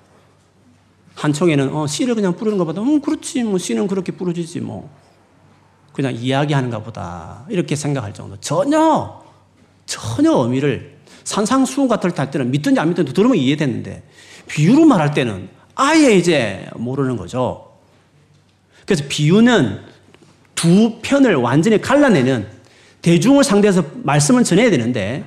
한쪽에는 1.14 1.74
어, 1.74 1.86
씨를 1.86 2.14
그냥 2.14 2.36
뿌리는 2.36 2.58
것보다 2.58 2.80
음 2.82 3.00
그렇지 3.00 3.44
뭐 3.44 3.58
씨는 3.58 3.86
그렇게 3.86 4.12
뿌려지지 4.12 4.60
뭐 4.60 4.90
그냥 5.92 6.14
이야기하는가 6.14 6.80
보다 6.82 7.46
이렇게 7.48 7.76
생각할 7.76 8.12
정도 8.12 8.36
전혀 8.40 9.22
전혀 9.86 10.32
의미를 10.32 10.98
산상수훈 11.24 11.88
같을 11.88 12.10
때 12.10 12.22
할 12.22 12.30
때는 12.30 12.50
믿든지 12.50 12.80
안 12.80 12.88
믿든지 12.88 13.12
들으면 13.12 13.36
이해됐는데 13.36 14.02
비유로 14.48 14.84
말할 14.84 15.14
때는 15.14 15.48
아예 15.74 16.14
이제 16.14 16.68
모르는 16.76 17.16
거죠. 17.16 17.72
그래서 18.84 19.04
비유는 19.08 19.80
두 20.54 20.98
편을 21.02 21.36
완전히 21.36 21.80
갈라내는 21.80 22.46
대중을 23.02 23.44
상대해서 23.44 23.84
말씀을 24.02 24.44
전해야 24.44 24.70
되는데 24.70 25.24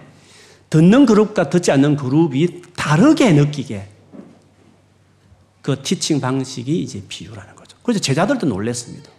듣는 0.70 1.06
그룹과 1.06 1.50
듣지 1.50 1.72
않는 1.72 1.96
그룹이 1.96 2.62
다르게 2.76 3.32
느끼게 3.34 3.88
그 5.68 5.82
티칭 5.82 6.22
방식이 6.22 6.80
이제 6.80 7.04
비유라는 7.10 7.58
거죠. 7.58 7.76
그래서 7.84 8.00
제자들도 8.00 8.48
놀랐습니다. 8.48 9.12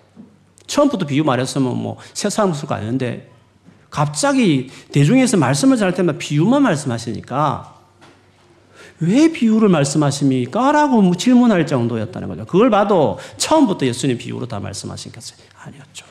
처음부터 0.66 1.04
비유 1.04 1.22
말했으면 1.22 1.76
뭐 1.76 1.98
세상 2.14 2.54
수가 2.54 2.76
아닌데 2.76 3.30
갑자기 3.90 4.70
대중에서 4.90 5.37
말씀을 5.37 5.76
전할 5.76 5.92
때마다 5.92 6.16
비유만 6.18 6.62
말씀하시니까 6.62 7.76
왜 9.00 9.30
비유를 9.30 9.68
말씀하십니까? 9.68 10.72
라고 10.72 11.02
뭐 11.02 11.14
질문할 11.14 11.66
정도였다는 11.66 12.28
거죠. 12.28 12.46
그걸 12.46 12.70
봐도 12.70 13.18
처음부터 13.37 13.84
예수님 13.84 14.16
비유로 14.16 14.48
다 14.48 14.58
말씀하신 14.58 15.12
것은 15.12 15.37
아니었죠. 15.64 16.06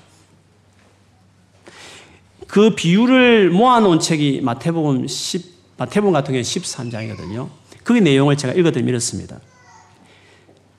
그 2.46 2.76
비유를 2.76 3.50
모아놓은 3.50 4.00
책이 4.00 4.42
마태복음 4.42 5.08
10, 5.08 5.78
마태복음 5.78 6.14
같은 6.14 6.28
경우는 6.28 6.44
13장이거든요. 6.44 7.50
그 7.84 7.94
내용을 7.94 8.38
제가 8.38 8.54
읽어드리면 8.54 8.90
이렇습니다. 8.90 9.40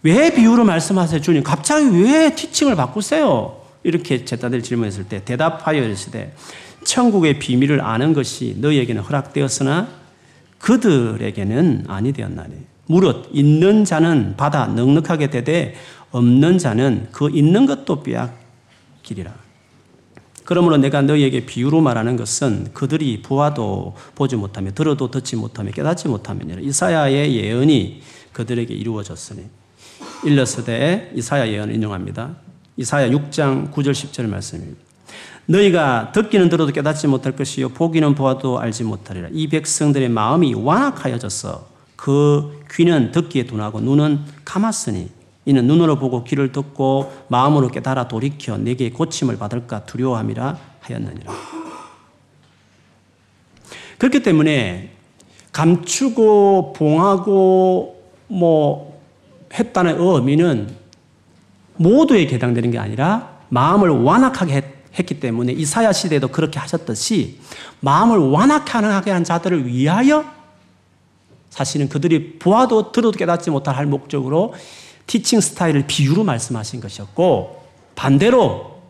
왜 0.02 0.32
비유로 0.32 0.64
말씀하세요, 0.64 1.20
주님? 1.20 1.42
갑자기 1.42 1.86
왜 1.86 2.34
티칭을 2.34 2.76
바꾸세요? 2.76 3.60
이렇게 3.82 4.24
제자들 4.24 4.62
질문했을 4.62 5.04
때 5.04 5.24
대답하여 5.24 5.82
이르시되 5.82 6.34
천국의 6.84 7.38
비밀을 7.38 7.80
아는 7.80 8.12
것이 8.12 8.56
너희에게는 8.58 9.02
허락되었으나 9.02 9.88
그들에게는 10.58 11.84
아니 11.88 12.12
되었나니. 12.12 12.54
무릇 12.86 13.28
있는 13.32 13.84
자는 13.84 14.34
받아 14.36 14.66
넉넉하게 14.66 15.30
되되 15.30 15.74
없는 16.10 16.58
자는 16.58 17.08
그 17.12 17.28
있는 17.30 17.66
것도 17.66 18.02
빼앗기리라. 18.02 19.34
그러므로 20.44 20.78
내가 20.78 21.02
너희에게 21.02 21.44
비유로 21.44 21.82
말하는 21.82 22.16
것은 22.16 22.72
그들이 22.72 23.20
보아도 23.20 23.94
보지 24.14 24.36
못하며 24.36 24.70
들어도 24.70 25.10
듣지 25.10 25.36
못하며 25.36 25.72
깨닫지 25.72 26.08
못하며 26.08 26.58
이사야의 26.60 27.36
예언이 27.36 28.00
그들에게 28.32 28.72
이루어졌으니 28.72 29.42
일러스되 30.24 31.12
이사야 31.14 31.48
예언을 31.48 31.74
인용합니다. 31.74 32.36
이사야 32.76 33.08
6장 33.10 33.72
9절 33.72 33.92
10절 33.92 34.26
말씀입니다. 34.26 34.80
너희가 35.46 36.12
듣기는 36.12 36.48
들어도 36.48 36.72
깨닫지 36.72 37.06
못할 37.06 37.34
것이요 37.34 37.70
보기는 37.70 38.14
보아도 38.14 38.58
알지 38.58 38.84
못하리라. 38.84 39.28
이 39.32 39.48
백성들의 39.48 40.08
마음이 40.08 40.54
완악하여졌어. 40.54 41.66
그 41.96 42.62
귀는 42.70 43.12
듣기에 43.12 43.46
둔하고 43.46 43.80
눈은 43.80 44.20
감았으니 44.44 45.08
이는 45.46 45.66
눈으로 45.66 45.98
보고 45.98 46.24
귀를 46.24 46.52
듣고 46.52 47.10
마음으로 47.28 47.68
깨달아 47.68 48.08
돌이켜 48.08 48.58
내게 48.58 48.90
고침을 48.90 49.38
받을까 49.38 49.86
두려워함이라 49.86 50.58
하였느니라. 50.80 51.32
그렇기 53.96 54.22
때문에 54.22 54.90
감추고 55.52 56.74
봉하고 56.74 58.02
뭐 58.28 58.97
했다는 59.52 59.96
의미는 59.98 60.74
모두에게 61.76 62.34
해당되는 62.34 62.70
게 62.70 62.78
아니라 62.78 63.38
마음을 63.48 63.88
완악하게 63.88 64.52
했, 64.52 65.06
기 65.06 65.20
때문에 65.20 65.52
이사야 65.52 65.92
시대에도 65.92 66.26
그렇게 66.26 66.58
하셨듯이 66.58 67.38
마음을 67.78 68.18
완악하게 68.18 69.12
한 69.12 69.22
자들을 69.22 69.66
위하여 69.66 70.24
사실은 71.50 71.88
그들이 71.88 72.40
보아도 72.40 72.90
들어도 72.90 73.16
깨닫지 73.16 73.50
못할 73.50 73.76
할 73.76 73.86
목적으로 73.86 74.54
티칭 75.06 75.40
스타일을 75.40 75.84
비유로 75.86 76.24
말씀하신 76.24 76.80
것이었고 76.80 77.62
반대로 77.94 78.80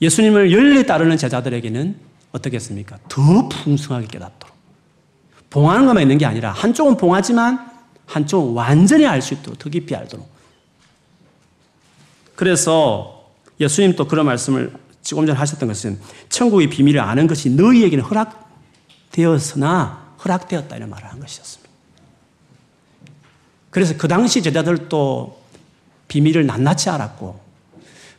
예수님을 0.00 0.52
열리 0.52 0.86
따르는 0.86 1.18
제자들에게는 1.18 1.96
어떻겠습니까? 2.32 2.98
더 3.08 3.48
풍성하게 3.48 4.06
깨닫도록. 4.06 4.56
봉하는 5.50 5.86
것만 5.86 6.02
있는 6.02 6.18
게 6.18 6.26
아니라 6.26 6.52
한쪽은 6.52 6.96
봉하지만 6.96 7.67
한쪽은 8.08 8.54
완전히 8.54 9.06
알 9.06 9.22
수 9.22 9.34
있도록 9.34 9.58
더 9.58 9.70
깊이 9.70 9.94
알도록. 9.94 10.28
그래서 12.34 13.30
예수님 13.60 13.94
또 13.96 14.08
그런 14.08 14.26
말씀을 14.26 14.72
조금 15.02 15.26
전에 15.26 15.38
하셨던 15.38 15.68
것은 15.68 16.00
천국의 16.28 16.70
비밀을 16.70 17.00
아는 17.00 17.26
것이 17.26 17.50
너희에게는 17.50 18.04
허락되었으나 18.04 20.14
허락되었다 20.24 20.76
이런 20.76 20.90
말을 20.90 21.08
한 21.08 21.20
것이었습니다. 21.20 21.68
그래서 23.70 23.96
그 23.96 24.08
당시 24.08 24.42
제자들도 24.42 25.40
비밀을 26.08 26.46
낱낱이 26.46 26.90
알았고 26.90 27.40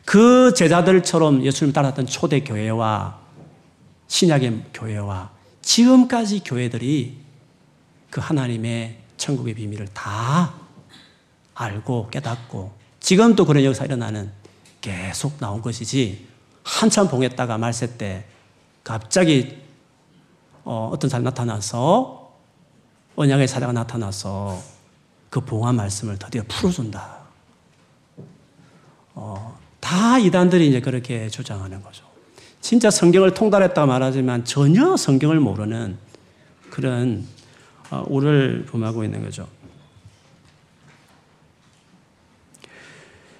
그 0.04 0.54
제자들처럼 0.54 1.44
예수님을 1.44 1.72
따랐던 1.72 2.06
초대 2.06 2.40
교회와 2.40 3.18
신약의 4.08 4.64
교회와 4.74 5.30
지금까지 5.62 6.42
교회들이 6.44 7.16
그 8.10 8.20
하나님의 8.20 8.99
천국의 9.20 9.54
비밀을 9.54 9.86
다 9.88 10.54
알고 11.54 12.08
깨닫고 12.10 12.72
지금도 13.00 13.44
그런 13.44 13.62
역사 13.64 13.84
일어나는 13.84 14.30
계속 14.80 15.38
나온 15.38 15.60
것이지 15.60 16.26
한참 16.64 17.08
봉했다가 17.08 17.58
말세 17.58 17.98
때 17.98 18.24
갑자기 18.82 19.58
어, 20.64 20.92
떤 20.98 21.10
사람이 21.10 21.24
나타나서 21.24 22.32
언약의 23.16 23.46
사자가 23.46 23.72
나타나서 23.72 24.60
그 25.28 25.40
봉화 25.40 25.72
말씀을 25.72 26.18
드디어 26.18 26.42
풀어준다. 26.48 27.18
어, 29.14 29.58
다 29.80 30.18
이단들이 30.18 30.68
이제 30.68 30.80
그렇게 30.80 31.28
주장하는 31.28 31.82
거죠. 31.82 32.04
진짜 32.60 32.90
성경을 32.90 33.34
통달했다 33.34 33.84
말하지만 33.86 34.44
전혀 34.44 34.96
성경을 34.96 35.40
모르는 35.40 35.98
그런 36.70 37.26
어, 37.90 38.04
우를 38.08 38.66
범하고 38.66 39.04
있는 39.04 39.22
거죠. 39.22 39.46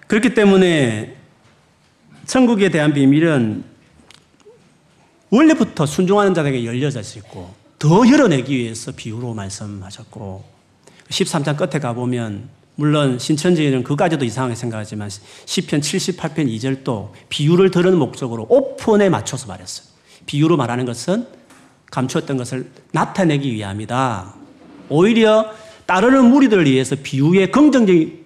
그렇기 0.06 0.34
때문에 0.34 1.16
천국에 2.26 2.68
대한 2.68 2.92
비밀은 2.92 3.64
원래부터 5.30 5.86
순종하는 5.86 6.34
자에게 6.34 6.64
열려져 6.64 7.00
있고 7.18 7.54
더 7.78 8.06
열어내기 8.08 8.56
위해서 8.56 8.92
비유로 8.92 9.34
말씀하셨고 9.34 10.44
13장 11.08 11.56
끝에 11.56 11.80
가보면 11.80 12.48
물론 12.74 13.18
신천지는 13.18 13.84
그까지도 13.84 14.24
이상하게 14.24 14.54
생각하지만 14.54 15.08
10편 15.08 15.80
78편 15.80 16.48
2절도 16.48 17.12
비유를 17.28 17.70
들은 17.70 17.96
목적으로 17.96 18.46
오픈에 18.48 19.08
맞춰서 19.08 19.46
말했어요. 19.46 19.86
비유로 20.26 20.56
말하는 20.56 20.86
것은 20.86 21.26
감추었던 21.90 22.36
것을 22.36 22.70
나타내기 22.92 23.52
위함이다. 23.52 24.39
오히려 24.90 25.52
따르는 25.86 26.26
무리들을 26.26 26.66
위해서 26.66 26.96
비유의 27.02 27.50
긍정적인 27.50 28.20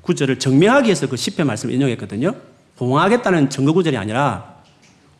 구절을 0.00 0.38
증명하기 0.38 0.86
위해서 0.86 1.06
그 1.06 1.16
10편 1.16 1.44
말씀을 1.44 1.74
인용했거든요. 1.74 2.34
봉하겠다는 2.76 3.50
증거 3.50 3.72
구절이 3.72 3.96
아니라 3.96 4.62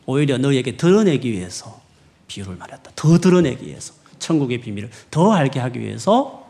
오히려 0.05 0.37
너에게 0.37 0.75
드러내기 0.75 1.31
위해서 1.31 1.79
비유를 2.27 2.55
말했다. 2.55 2.91
더 2.95 3.19
드러내기 3.19 3.67
위해서. 3.67 3.93
천국의 4.17 4.59
비밀을 4.61 4.89
더 5.11 5.31
알게 5.31 5.59
하기 5.59 5.79
위해서 5.79 6.49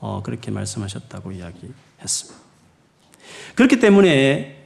어, 0.00 0.22
그렇게 0.22 0.50
말씀하셨다고 0.50 1.32
이야기했습니다. 1.32 2.40
그렇기 3.54 3.80
때문에 3.80 4.64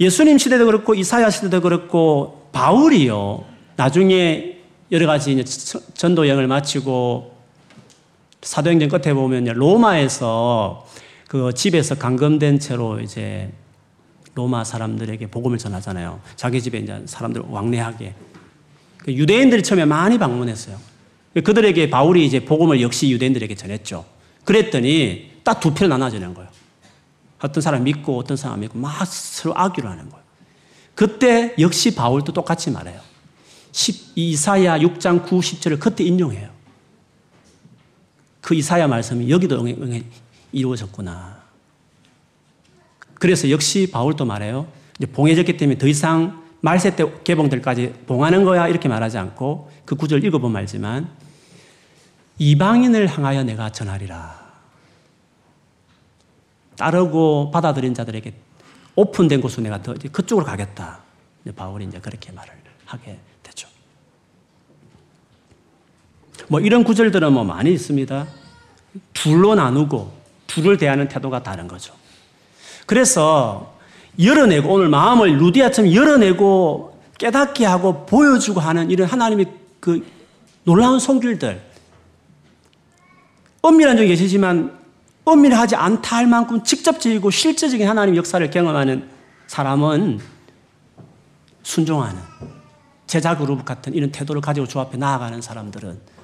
예수님 0.00 0.38
시대도 0.38 0.66
그렇고 0.66 0.94
이사야 0.94 1.30
시대도 1.30 1.60
그렇고 1.60 2.48
바울이요 2.52 3.44
나중에 3.76 4.58
여러 4.90 5.06
가지 5.06 5.42
전도 5.94 6.26
여행을 6.26 6.46
마치고 6.46 7.35
사도행전 8.46 8.88
끝에 8.88 9.12
보면 9.12 9.44
로마에서 9.44 10.86
그 11.26 11.52
집에서 11.52 11.96
감금된 11.96 12.60
채로 12.60 13.00
이제 13.00 13.50
로마 14.34 14.62
사람들에게 14.62 15.26
복음을 15.26 15.58
전하잖아요. 15.58 16.20
자기 16.36 16.62
집에 16.62 16.78
이제 16.78 17.02
사람들 17.06 17.42
왕래하게. 17.48 18.14
그 18.98 19.12
유대인들이 19.12 19.64
처음에 19.64 19.84
많이 19.84 20.18
방문했어요. 20.18 20.78
그들에게 21.34 21.90
바울이 21.90 22.24
이제 22.24 22.44
복음을 22.44 22.80
역시 22.80 23.10
유대인들에게 23.10 23.52
전했죠. 23.56 24.04
그랬더니 24.44 25.32
딱두 25.42 25.74
표로 25.74 25.88
나눠지는 25.88 26.32
거예요. 26.34 26.48
어떤 27.40 27.60
사람 27.60 27.82
믿고 27.82 28.16
어떤 28.16 28.36
사람 28.36 28.60
믿고 28.60 28.78
막 28.78 29.04
서로 29.06 29.58
악유를 29.58 29.90
하는 29.90 30.08
거예요. 30.08 30.24
그때 30.94 31.52
역시 31.58 31.96
바울도 31.96 32.32
똑같이 32.32 32.70
말해요. 32.70 33.00
10, 33.72 34.12
이사야 34.14 34.78
6장 34.78 35.26
9, 35.26 35.40
10절을 35.40 35.80
그때 35.80 36.04
인용해요. 36.04 36.55
그 38.46 38.54
이사야 38.54 38.86
말씀이 38.86 39.28
여기도 39.28 39.66
이루어졌구나. 40.52 41.42
그래서 43.14 43.50
역시 43.50 43.90
바울도 43.90 44.24
말해요. 44.24 44.68
이제 44.96 45.06
봉해졌기 45.10 45.56
때문에 45.56 45.78
더 45.78 45.88
이상 45.88 46.44
말세 46.60 46.94
때 46.94 47.04
개봉될 47.24 47.60
까지 47.60 47.92
봉하는 48.06 48.44
거야 48.44 48.68
이렇게 48.68 48.88
말하지 48.88 49.18
않고 49.18 49.68
그 49.84 49.96
구절 49.96 50.24
읽어보면 50.24 50.58
알지만 50.58 51.10
이방인을 52.38 53.08
향하여 53.08 53.42
내가 53.42 53.72
전하리라. 53.72 54.46
따르고 56.76 57.50
받아들인 57.50 57.94
자들에게 57.94 58.32
오픈된 58.94 59.40
곳으로 59.40 59.64
내가 59.64 59.82
더 59.82 59.92
그쪽으로 60.12 60.46
가겠다. 60.46 61.00
바울이 61.56 61.86
이제 61.86 61.98
그렇게 61.98 62.30
말을 62.30 62.54
하게 62.84 63.18
되죠. 63.42 63.66
뭐 66.48 66.60
이런 66.60 66.84
구절들은 66.84 67.32
뭐 67.32 67.44
많이 67.44 67.72
있습니다. 67.72 68.26
둘로 69.12 69.54
나누고 69.54 70.12
둘을 70.46 70.78
대하는 70.78 71.08
태도가 71.08 71.42
다른 71.42 71.68
거죠. 71.68 71.94
그래서 72.86 73.74
열어내고 74.18 74.72
오늘 74.72 74.88
마음을 74.88 75.36
루디아처럼 75.38 75.92
열어내고 75.92 77.00
깨닫게 77.18 77.64
하고 77.64 78.06
보여주고 78.06 78.60
하는 78.60 78.90
이런 78.90 79.08
하나님의 79.08 79.46
그 79.80 80.06
놀라운 80.64 80.98
손길들 80.98 81.60
엄밀한 83.62 83.96
적이 83.96 84.08
계시지만 84.10 84.78
엄밀하지 85.24 85.74
않다 85.74 86.16
할 86.16 86.26
만큼 86.26 86.62
직접적이고 86.62 87.30
실제적인 87.30 87.88
하나님 87.88 88.16
역사를 88.16 88.48
경험하는 88.48 89.08
사람은 89.48 90.20
순종하는 91.62 92.20
제자 93.06 93.36
그룹 93.36 93.64
같은 93.64 93.94
이런 93.94 94.12
태도를 94.12 94.40
가지고 94.40 94.66
주 94.66 94.78
앞에 94.78 94.96
나아가는 94.96 95.40
사람들은 95.40 96.15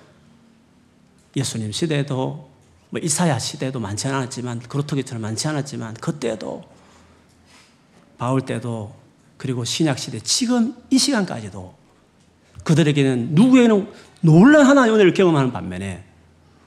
예수님 1.36 1.72
시대도 1.72 2.50
뭐 2.90 3.00
이사야 3.00 3.38
시대도 3.38 3.80
많지 3.80 4.06
않았지만 4.08 4.60
그렇토기처럼 4.60 5.22
많지 5.22 5.48
않았지만 5.48 5.94
그때도 5.94 6.62
바울 8.18 8.42
때도 8.42 8.94
그리고 9.38 9.64
신약 9.64 9.98
시대 9.98 10.20
지금 10.20 10.76
이 10.90 10.98
시간까지도 10.98 11.74
그들에게는 12.64 13.34
누구에는 13.34 13.90
놀란 14.20 14.66
하나님의 14.66 14.94
은혜를 14.94 15.14
경험하는 15.14 15.52
반면에 15.52 16.04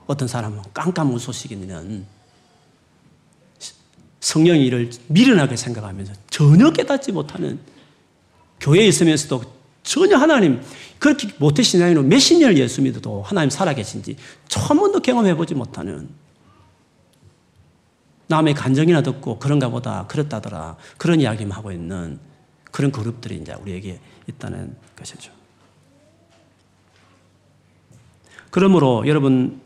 어떤 0.07 0.27
사람은 0.27 0.61
깜깜무소식 0.73 1.51
있는 1.51 2.05
성령의 4.19 4.65
일을 4.65 4.89
미련하게 5.07 5.55
생각하면서 5.55 6.13
전혀 6.29 6.71
깨닫지 6.71 7.11
못하는 7.11 7.59
교회에 8.59 8.87
있으면서도 8.87 9.54
전혀 9.85 10.17
하나님 10.17 10.61
그렇게 10.99 11.29
모태신앙으로 11.37 12.01
몇십 12.03 12.39
년을 12.39 12.57
예수 12.57 12.81
믿어도 12.81 13.21
하나님 13.21 13.49
살아계신지 13.51 14.17
처음 14.47 14.79
번도 14.79 14.99
경험해보지 14.99 15.53
못하는 15.53 16.09
남의 18.27 18.55
간정이나 18.55 19.03
듣고 19.03 19.37
그런가 19.37 19.69
보다 19.69 20.07
그렇다더라 20.07 20.77
그런 20.97 21.21
이야기만 21.21 21.55
하고 21.55 21.71
있는 21.71 22.19
그런 22.71 22.91
그룹들이 22.91 23.37
이제 23.37 23.53
우리에게 23.53 23.99
있다는 24.27 24.75
것이죠. 24.97 25.31
그러므로 28.49 29.03
여러분 29.05 29.61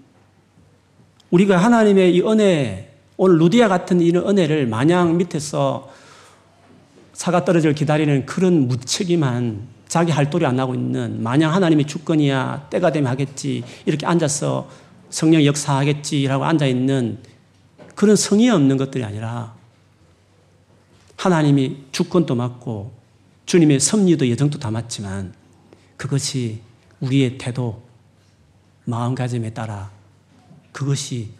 우리가 1.31 1.57
하나님의 1.57 2.13
이 2.13 2.21
은혜 2.21 2.93
오늘 3.15 3.37
루디아 3.37 3.69
같은 3.69 4.01
이런 4.01 4.27
은혜를 4.27 4.67
마냥 4.67 5.15
밑에서 5.17 5.89
사가 7.13 7.45
떨어질 7.45 7.73
기다리는 7.73 8.25
그런 8.25 8.67
무책임한 8.67 9.78
자기 9.89 10.11
할 10.11 10.29
도리 10.29 10.45
안 10.45 10.57
하고 10.59 10.75
있는 10.75 11.21
마냥 11.21 11.51
하나님의 11.53 11.85
주권이야 11.85 12.67
때가 12.69 12.91
되면 12.91 13.11
하겠지 13.11 13.63
이렇게 13.85 14.05
앉아서 14.05 14.69
성령 15.09 15.43
역사하겠지라고 15.43 16.45
앉아 16.45 16.67
있는 16.67 17.17
그런 17.95 18.15
성의 18.15 18.49
없는 18.49 18.77
것들이 18.77 19.03
아니라 19.03 19.55
하나님이 21.17 21.85
주권도 21.91 22.35
맡고 22.35 22.93
주님의 23.47 23.79
섭리도 23.79 24.27
예정도 24.27 24.59
담았지만 24.59 25.33
그것이 25.97 26.61
우리의 26.99 27.39
태도 27.39 27.81
마음가짐에 28.85 29.53
따라 29.53 29.89
그것이 30.71 31.31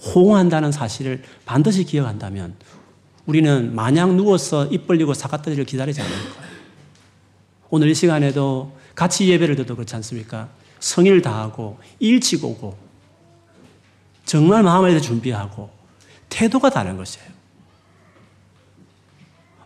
호응한다는 0.00 0.72
사실을 0.72 1.22
반드시 1.44 1.84
기억한다면 1.84 2.56
우리는 3.26 3.74
마냥 3.74 4.16
누워서 4.16 4.66
입 4.66 4.86
벌리고 4.86 5.12
사과떨리를 5.12 5.64
기다리지 5.66 6.00
않을 6.00 6.10
거예요. 6.10 6.51
오늘 7.74 7.88
이 7.88 7.94
시간에도 7.94 8.70
같이 8.94 9.26
예배를 9.30 9.56
드도 9.56 9.74
그렇지 9.74 9.96
않습니까? 9.96 10.50
성의를 10.78 11.22
다하고 11.22 11.78
일찍 12.00 12.44
오고 12.44 12.76
정말 14.26 14.62
마음을 14.62 15.00
준비하고 15.00 15.70
태도가 16.28 16.68
다른 16.68 16.98
것이에요. 16.98 17.26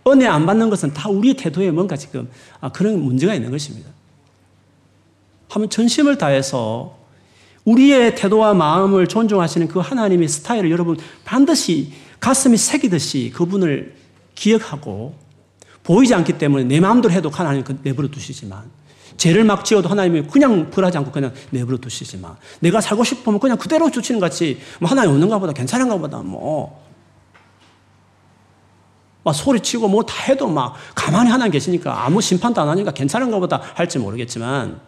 은혜 0.07 0.25
안 0.25 0.47
받는 0.47 0.71
것은 0.71 0.95
다 0.95 1.09
우리의 1.09 1.35
태도에 1.35 1.73
뭔가 1.73 1.97
지금 1.97 2.31
아, 2.61 2.71
그런 2.71 3.01
문제가 3.01 3.35
있는 3.35 3.51
것입니다. 3.51 3.91
한번 5.49 5.69
전심을 5.69 6.17
다해서 6.17 6.97
우리의 7.65 8.15
태도와 8.15 8.55
마음을 8.55 9.09
존중하시는 9.09 9.67
그 9.67 9.81
하나님의 9.81 10.29
스타일을 10.29 10.71
여러분 10.71 10.97
반드시 11.25 11.93
가슴이 12.21 12.57
새기듯이 12.57 13.33
그분을 13.35 13.97
기억하고 14.37 15.26
보이지 15.87 16.15
않기 16.15 16.37
때문에 16.39 16.65
내 16.65 16.81
마음대로 16.81 17.15
해도 17.15 17.31
하나님 17.31 17.63
그 17.63 17.79
내버려 17.83 18.09
두시지만 18.09 18.65
죄를 19.17 19.45
막 19.45 19.65
지어도 19.65 19.89
하나님이 19.89 20.23
그냥 20.25 20.71
벌하지 20.71 20.99
않고 20.99 21.13
그냥 21.13 21.33
내버려 21.51 21.79
두시지만 21.79 22.37
내가 22.61 22.81
살고 22.81 23.05
싶으면 23.05 23.39
그냥 23.39 23.57
그대로 23.57 23.91
주치는 23.91 24.21
같이 24.21 24.61
뭐 24.81 24.91
하나님 24.91 25.13
없는가 25.13 25.39
보다 25.39 25.53
괜찮은가 25.53 25.97
보다 25.97 26.19
뭐. 26.19 26.85
막 29.23 29.33
소리치고 29.33 29.89
뭐 29.89 30.03
다 30.03 30.15
해도 30.25 30.49
막 30.49 30.75
가만히 30.95 31.31
하나님 31.31 31.53
계시니까 31.53 32.05
아무 32.05 32.21
심판도 32.21 32.61
안 32.61 32.69
하니까 32.69 32.91
괜찮은가 32.91 33.39
보다 33.39 33.61
할지 33.75 33.99
모르겠지만 33.99 34.81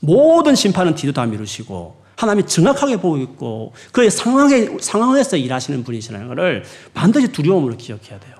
모든 0.00 0.54
심판은 0.54 0.94
뒤도 0.94 1.12
다 1.12 1.24
미루시고 1.26 2.01
하나님이 2.22 2.46
정확하게 2.46 2.96
보고 2.98 3.18
있고 3.18 3.72
그의 3.90 4.10
상황에, 4.10 4.78
상황에서 4.80 5.36
일하시는 5.36 5.82
분이시라는 5.82 6.28
것을 6.28 6.64
반드시 6.94 7.32
두려움으로 7.32 7.76
기억해야 7.76 8.20
돼요. 8.20 8.36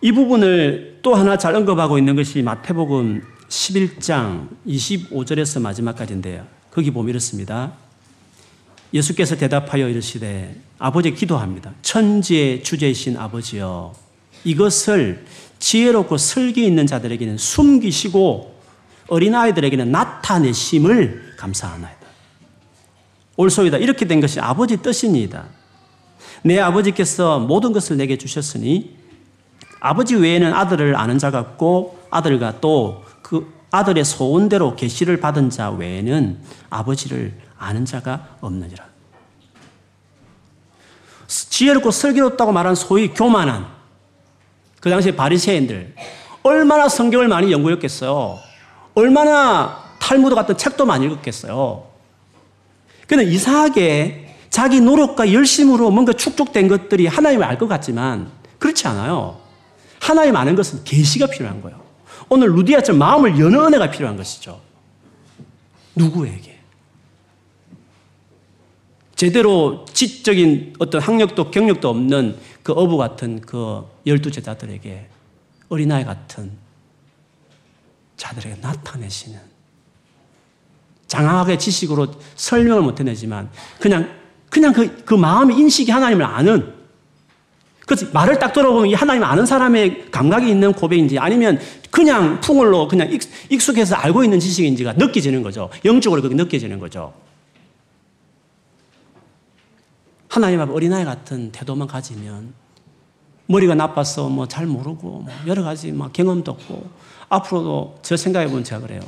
이 0.00 0.12
부분을 0.12 1.00
또 1.02 1.14
하나 1.14 1.36
잘 1.36 1.54
언급하고 1.56 1.98
있는 1.98 2.14
것이 2.14 2.42
마태복음 2.42 3.22
11장 3.48 4.48
25절에서 4.66 5.60
마지막까지인데요. 5.60 6.46
거기 6.70 6.90
보면 6.90 7.10
이렇습니다. 7.10 7.72
예수께서 8.92 9.36
대답하여 9.36 9.88
이르시되 9.88 10.54
아버지 10.78 11.12
기도합니다. 11.14 11.72
천지의 11.82 12.62
주제이신 12.62 13.16
아버지여 13.16 13.92
이것을 14.44 15.24
지혜롭고 15.58 16.16
설기 16.18 16.64
있는 16.64 16.86
자들에게는 16.86 17.38
숨기시고 17.38 18.53
어린아이들에게는 19.08 19.90
나타내심을 19.90 21.34
감사하나이다. 21.36 22.04
올소이다. 23.36 23.78
이렇게 23.78 24.06
된 24.06 24.20
것이 24.20 24.40
아버지 24.40 24.76
뜻입니다. 24.78 25.44
내 26.42 26.60
아버지께서 26.60 27.40
모든 27.40 27.72
것을 27.72 27.96
내게 27.96 28.16
주셨으니 28.18 28.96
아버지 29.80 30.14
외에는 30.14 30.52
아들을 30.54 30.96
아는 30.96 31.18
자가 31.18 31.40
없고 31.40 31.98
아들과 32.10 32.60
또 32.60 33.04
그 33.24 33.50
아들의 33.70 34.04
소원대로 34.04 34.76
계시를 34.76 35.18
받은 35.18 35.48
자 35.48 35.70
외에는 35.70 36.38
아버지를 36.68 37.32
아는 37.58 37.86
자가 37.86 38.36
없느니라. 38.42 38.84
지혜롭고 41.26 41.90
슬기롭다고 41.90 42.52
말한 42.52 42.74
소위 42.74 43.08
교만한 43.08 43.66
그 44.80 44.90
당시에 44.90 45.16
바리새인들 45.16 45.94
얼마나 46.42 46.88
성경을 46.88 47.26
많이 47.26 47.50
연구했겠어요. 47.50 48.38
얼마나 48.94 49.84
탈무드 49.98 50.34
같은 50.34 50.56
책도 50.56 50.86
많이 50.86 51.06
읽었겠어요. 51.06 51.86
그는 53.06 53.26
이상하게 53.26 54.36
자기 54.50 54.80
노력과 54.80 55.32
열심으로 55.32 55.90
뭔가 55.90 56.12
축적된 56.12 56.68
것들이 56.68 57.06
하나님을 57.06 57.44
알 57.44 57.58
것 57.58 57.66
같지만 57.68 58.30
그렇지 58.58 58.86
않아요. 58.88 59.40
하나님 60.00 60.36
아는 60.36 60.54
것은 60.54 60.84
계시가 60.84 61.26
필요한 61.26 61.60
거예요. 61.60 61.80
오늘 62.28 62.48
루디아처럼 62.48 62.98
마음을 62.98 63.38
여는 63.38 63.58
은혜가 63.58 63.90
필요한 63.90 64.16
것이죠. 64.16 64.60
누구에게? 65.94 66.54
제대로 69.16 69.84
지적인 69.92 70.74
어떤 70.78 71.00
학력도 71.00 71.50
경력도 71.50 71.88
없는 71.88 72.36
그 72.62 72.72
어부 72.72 72.96
같은 72.96 73.40
그 73.40 73.84
열두 74.06 74.30
제자들에게 74.30 75.06
어린아이 75.68 76.04
같은 76.04 76.52
자들에게 78.16 78.60
나타내시는 78.60 79.38
장황하게 81.06 81.58
지식으로 81.58 82.08
설명을 82.36 82.82
못 82.82 82.98
해내지만 83.00 83.50
그냥 83.78 84.08
그냥 84.50 84.72
그, 84.72 85.04
그 85.04 85.14
마음의 85.14 85.56
인식이 85.58 85.90
하나님을 85.90 86.24
아는 86.24 86.74
그래서 87.86 88.06
말을 88.12 88.38
딱 88.38 88.52
들어보면 88.52 88.88
이 88.88 88.94
하나님 88.94 89.24
아는 89.24 89.44
사람의 89.44 90.10
감각이 90.10 90.48
있는 90.48 90.72
고백인지 90.72 91.18
아니면 91.18 91.58
그냥 91.90 92.40
풍을로 92.40 92.88
그냥 92.88 93.10
익숙해서 93.50 93.94
알고 93.96 94.24
있는 94.24 94.40
지식인지가 94.40 94.94
느껴지는 94.94 95.42
거죠. 95.42 95.70
영적으로 95.84 96.22
그게 96.22 96.34
느껴지는 96.34 96.78
거죠. 96.78 97.12
하나님 100.28 100.60
앞 100.60 100.70
어린아이 100.70 101.04
같은 101.04 101.52
태도만 101.52 101.86
가지면 101.86 102.54
머리가 103.46 103.74
나빠서 103.74 104.28
뭐 104.28 104.46
잘 104.46 104.66
모르고 104.66 105.08
뭐 105.20 105.26
여러 105.46 105.62
가지 105.62 105.92
막 105.92 106.12
경험도 106.12 106.50
없고 106.50 106.88
앞으로도 107.34 108.00
저 108.02 108.16
생각해 108.16 108.48
보면 108.48 108.64
제가 108.64 108.80
그래요. 108.80 109.00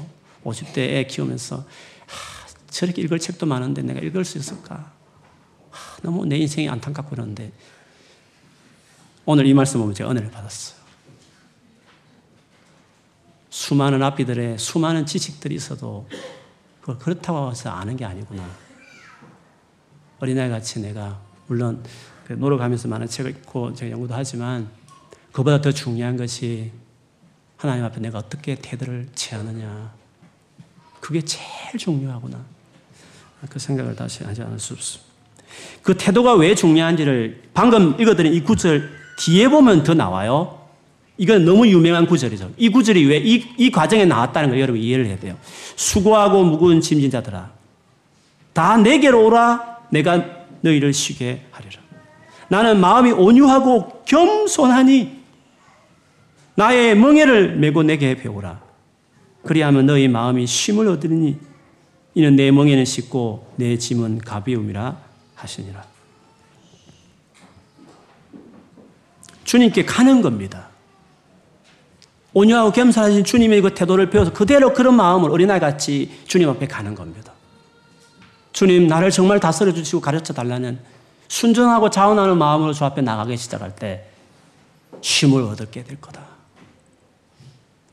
50대 0.44 0.78
애 0.78 1.04
키우면서 1.04 1.56
하, 1.56 1.64
저렇게 2.68 3.02
읽을 3.02 3.18
책도 3.18 3.46
많은데 3.46 3.82
내가 3.82 4.00
읽을 4.00 4.24
수 4.24 4.38
있을까? 4.38 4.92
하, 5.70 6.00
너무 6.02 6.26
내 6.26 6.36
인생이 6.36 6.68
안타깝고 6.68 7.10
그러는데 7.10 7.52
오늘 9.24 9.46
이 9.46 9.54
말씀 9.54 9.80
보면 9.80 9.94
제가 9.94 10.10
은혜를 10.10 10.30
받았어요. 10.30 10.76
수많은 13.50 14.02
앞비들의 14.02 14.58
수많은 14.58 15.06
지식들이 15.06 15.54
있어도 15.54 16.06
그걸 16.80 16.98
그렇다고 16.98 17.50
해서 17.50 17.70
아는 17.70 17.96
게 17.96 18.04
아니구나. 18.04 18.48
어린아이 20.20 20.48
같이 20.48 20.80
내가 20.80 21.20
물론 21.46 21.82
그 22.26 22.32
노력하면서 22.34 22.88
많은 22.88 23.06
책을 23.06 23.30
읽고 23.32 23.74
제가 23.74 23.90
연구도 23.90 24.14
하지만 24.14 24.70
그보다 25.32 25.60
더 25.60 25.72
중요한 25.72 26.16
것이 26.16 26.72
하나님 27.56 27.84
앞에 27.84 28.00
내가 28.00 28.18
어떻게 28.18 28.54
태도를 28.54 29.08
취하느냐. 29.14 29.92
그게 31.00 31.22
제일 31.22 31.78
중요하구나. 31.78 32.38
그 33.48 33.58
생각을 33.58 33.94
다시 33.94 34.24
하지 34.24 34.42
않을 34.42 34.58
수 34.58 34.74
없습니다. 34.74 35.06
그 35.82 35.96
태도가 35.96 36.34
왜 36.34 36.54
중요한지를 36.54 37.44
방금 37.54 37.98
읽어드린 38.00 38.34
이 38.34 38.40
구절 38.40 38.90
뒤에 39.18 39.48
보면 39.48 39.84
더 39.84 39.94
나와요. 39.94 40.66
이건 41.16 41.44
너무 41.46 41.66
유명한 41.66 42.06
구절이죠. 42.06 42.52
이 42.58 42.68
구절이 42.68 43.06
왜 43.06 43.18
이 43.18 43.54
이 43.56 43.70
과정에 43.70 44.04
나왔다는 44.04 44.50
걸 44.50 44.60
여러분 44.60 44.80
이해를 44.82 45.06
해야 45.06 45.18
돼요. 45.18 45.36
수고하고 45.76 46.44
무거운 46.44 46.80
짐진 46.80 47.10
자들아, 47.10 47.50
다 48.52 48.76
내게로 48.76 49.24
오라. 49.24 49.76
내가 49.90 50.24
너희를 50.60 50.92
쉬게 50.92 51.46
하리라. 51.52 51.80
나는 52.48 52.80
마음이 52.80 53.12
온유하고 53.12 54.02
겸손하니 54.04 55.15
나의 56.56 56.96
멍에를 56.96 57.56
메고 57.56 57.82
내게 57.82 58.16
배우라. 58.16 58.60
그리하면 59.44 59.86
너희 59.86 60.08
마음이 60.08 60.46
쉼을 60.46 60.88
얻으리니 60.88 61.38
이는 62.14 62.34
내 62.34 62.50
멍에는 62.50 62.84
쉽고 62.84 63.52
내 63.56 63.76
짐은 63.76 64.18
가벼움이라 64.18 64.96
하시니라. 65.34 65.84
주님께 69.44 69.84
가는 69.84 70.22
겁니다. 70.22 70.68
온유하고 72.32 72.72
겸손하신 72.72 73.24
주님의 73.24 73.60
그 73.60 73.74
태도를 73.74 74.10
배워서 74.10 74.32
그대로 74.32 74.72
그런 74.74 74.96
마음을 74.96 75.30
어린아이 75.30 75.60
같이 75.60 76.10
주님 76.26 76.48
앞에 76.48 76.66
가는 76.66 76.94
겁니다. 76.94 77.32
주님, 78.52 78.88
나를 78.88 79.10
정말 79.10 79.38
다스려 79.38 79.72
주시고 79.72 80.00
가르쳐 80.00 80.32
달라는 80.32 80.78
순전하고 81.28 81.90
자원하는 81.90 82.38
마음으로 82.38 82.72
주 82.72 82.84
앞에 82.84 83.02
나가기 83.02 83.36
시작할 83.36 83.76
때 83.76 84.08
쉼을 85.02 85.42
얻게 85.42 85.84
될 85.84 86.00
거다. 86.00 86.35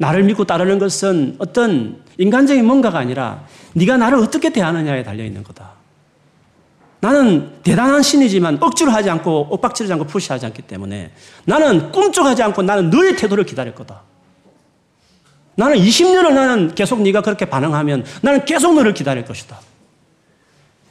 나를 0.04 0.24
믿고 0.24 0.44
따르는 0.44 0.80
것은 0.80 1.36
어떤 1.40 2.04
인간적인 2.18 2.66
뭔가가 2.66 3.00
아니라 3.00 3.46
네가 3.74 3.96
나를 3.96 4.18
어떻게 4.18 4.52
대하느냐에 4.52 5.02
달려 5.02 5.24
있는 5.24 5.44
거다. 5.44 5.72
나는 7.00 7.54
대단한 7.64 8.02
신이지만 8.02 8.58
억지로 8.62 8.92
하지 8.92 9.10
않고 9.10 9.48
엇박지르지 9.52 9.94
않고 9.94 10.06
푸시하지 10.06 10.46
않기 10.48 10.64
때문에 10.64 11.12
나는 11.46 11.92
꿈쩍하지 11.92 12.44
않고 12.44 12.64
나는 12.64 12.90
너의 12.90 13.16
태도를 13.16 13.46
기다릴 13.46 13.76
거다. 13.76 14.02
나는 15.56 15.78
20년을 15.78 16.34
나는 16.34 16.76
계속 16.76 17.02
네가 17.02 17.22
그렇게 17.22 17.46
반응하면 17.46 18.04
나는 18.22 18.44
계속 18.44 18.74
너를 18.74 18.94
기다릴 18.94 19.24
것이다. 19.24 19.58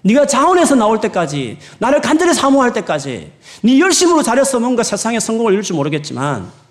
네가 0.03 0.27
자원에서 0.27 0.75
나올 0.75 1.01
때까지 1.01 1.59
나를 1.79 2.01
간절히 2.01 2.33
사모할 2.33 2.73
때까지 2.73 3.33
네 3.63 3.79
열심으로 3.79 4.23
잘해서 4.23 4.59
뭔가 4.59 4.83
세상에 4.83 5.21
성공을 5.21 5.53
이룰지 5.53 5.75
모르겠지만 5.75 6.62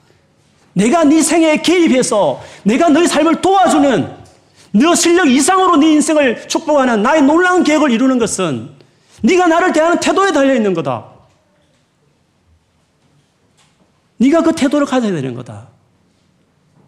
내가 0.73 1.03
네 1.03 1.21
생애에 1.21 1.61
개입해서 1.61 2.41
내가 2.63 2.89
너의 2.89 3.07
삶을 3.07 3.41
도와주는 3.41 4.21
너 4.73 4.95
실력 4.95 5.27
이상으로 5.27 5.77
네 5.77 5.91
인생을 5.93 6.47
축복하는 6.47 7.01
나의 7.01 7.23
놀라운 7.23 7.63
계획을 7.63 7.91
이루는 7.91 8.19
것은 8.19 8.71
네가 9.21 9.47
나를 9.47 9.73
대하는 9.73 9.99
태도에 9.99 10.31
달려 10.31 10.55
있는 10.55 10.73
거다. 10.73 11.05
네가 14.17 14.43
그 14.43 14.53
태도를 14.55 14.87
가져야 14.87 15.11
되는 15.11 15.33
거다. 15.35 15.67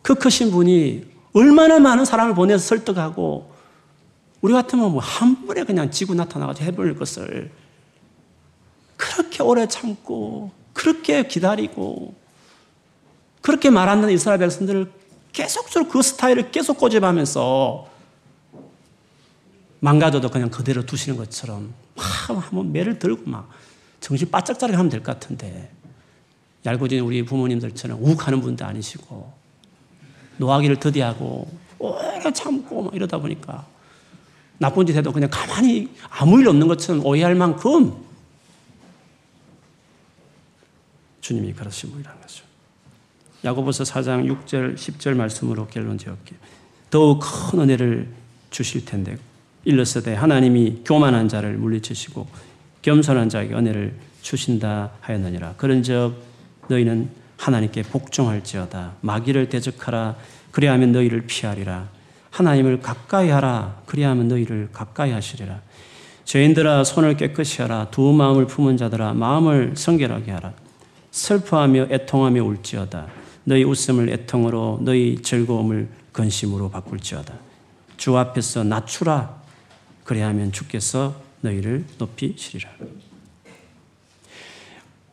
그 0.01 0.15
크신 0.15 0.51
분이 0.51 1.05
얼마나 1.33 1.79
많은 1.79 2.05
사람을 2.05 2.35
보내서 2.35 2.63
설득하고 2.65 3.51
우리 4.41 4.53
같으면 4.53 4.91
뭐 4.91 5.01
한 5.01 5.45
번에 5.45 5.63
그냥 5.63 5.89
지고 5.89 6.13
나타나가지고 6.13 6.65
해버릴 6.65 6.95
것을 6.95 7.51
그렇게 8.97 9.41
오래 9.41 9.67
참고 9.67 10.51
그렇게 10.73 11.25
기다리고 11.27 12.13
그렇게 13.43 13.69
말하는 13.69 14.09
이스라엘 14.09 14.39
백성들을 14.39 14.89
계속적으로 15.33 15.91
그 15.91 16.01
스타일을 16.01 16.49
계속 16.49 16.77
꼬집하면서 16.77 17.89
망가져도 19.81 20.29
그냥 20.29 20.49
그대로 20.49 20.85
두시는 20.85 21.17
것처럼 21.17 21.73
막 21.95 22.39
한번 22.49 22.71
매를 22.71 22.97
들고 22.99 23.29
막 23.29 23.49
정신 23.99 24.31
바짝 24.31 24.57
차리게 24.57 24.77
하면 24.77 24.89
될 24.89 25.03
것 25.03 25.11
같은데 25.19 25.69
얄궂은 26.65 26.99
우리 27.01 27.25
부모님들처럼 27.25 28.01
욱하는 28.01 28.39
분도 28.39 28.63
아니시고 28.63 29.33
노하기를 30.37 30.77
더디하고 30.79 31.51
오래 31.79 32.31
참고 32.31 32.83
막 32.83 32.95
이러다 32.95 33.17
보니까 33.17 33.67
나쁜 34.57 34.85
짓 34.85 34.95
해도 34.95 35.11
그냥 35.11 35.29
가만히 35.29 35.93
아무 36.09 36.39
일 36.39 36.47
없는 36.47 36.65
것처럼 36.69 37.05
오해할 37.05 37.35
만큼 37.35 37.93
주님이 41.19 41.51
그러신 41.51 41.91
분이라는 41.91 42.21
거죠. 42.21 42.52
야고보서 43.43 43.83
4장 43.83 44.25
6절 44.45 44.75
10절 44.75 45.15
말씀으로 45.15 45.67
결론 45.67 45.97
지었기에 45.97 46.37
더욱 46.89 47.19
큰 47.19 47.59
은혜를 47.59 48.07
주실 48.49 48.85
텐데 48.85 49.17
일러서되 49.65 50.13
하나님이 50.13 50.81
교만한 50.85 51.27
자를 51.27 51.53
물리치시고 51.57 52.27
겸손한 52.81 53.29
자에게 53.29 53.55
은혜를 53.55 53.95
주신다 54.21 54.91
하였느니라. 55.01 55.55
그런즉 55.57 56.13
너희는 56.67 57.09
하나님께 57.37 57.83
복종할지어다 57.83 58.93
마귀를 59.01 59.49
대적하라 59.49 60.15
그리하면 60.51 60.91
너희를 60.91 61.23
피하리라. 61.25 61.89
하나님을 62.29 62.81
가까이 62.81 63.29
하라. 63.29 63.81
그리하면 63.85 64.27
너희를 64.27 64.69
가까이 64.71 65.11
하시리라. 65.11 65.61
죄인들아 66.25 66.83
손을 66.83 67.17
깨끗이 67.17 67.61
하라. 67.61 67.87
두 67.91 68.13
마음을 68.13 68.47
품은 68.47 68.77
자들아 68.77 69.13
마음을 69.13 69.73
성결하게 69.75 70.31
하라. 70.31 70.53
슬퍼하며 71.11 71.87
애통하며 71.91 72.43
울지어다. 72.43 73.22
너희 73.43 73.63
웃음을 73.63 74.09
애통으로 74.09 74.79
너희 74.81 75.21
즐거움을 75.21 75.89
근심으로 76.11 76.69
바꿀지어다. 76.69 77.33
주 77.97 78.17
앞에서 78.17 78.63
낮추라. 78.63 79.41
그래야하면 80.03 80.51
주께서 80.51 81.15
너희를 81.41 81.85
높이시리라. 81.97 82.69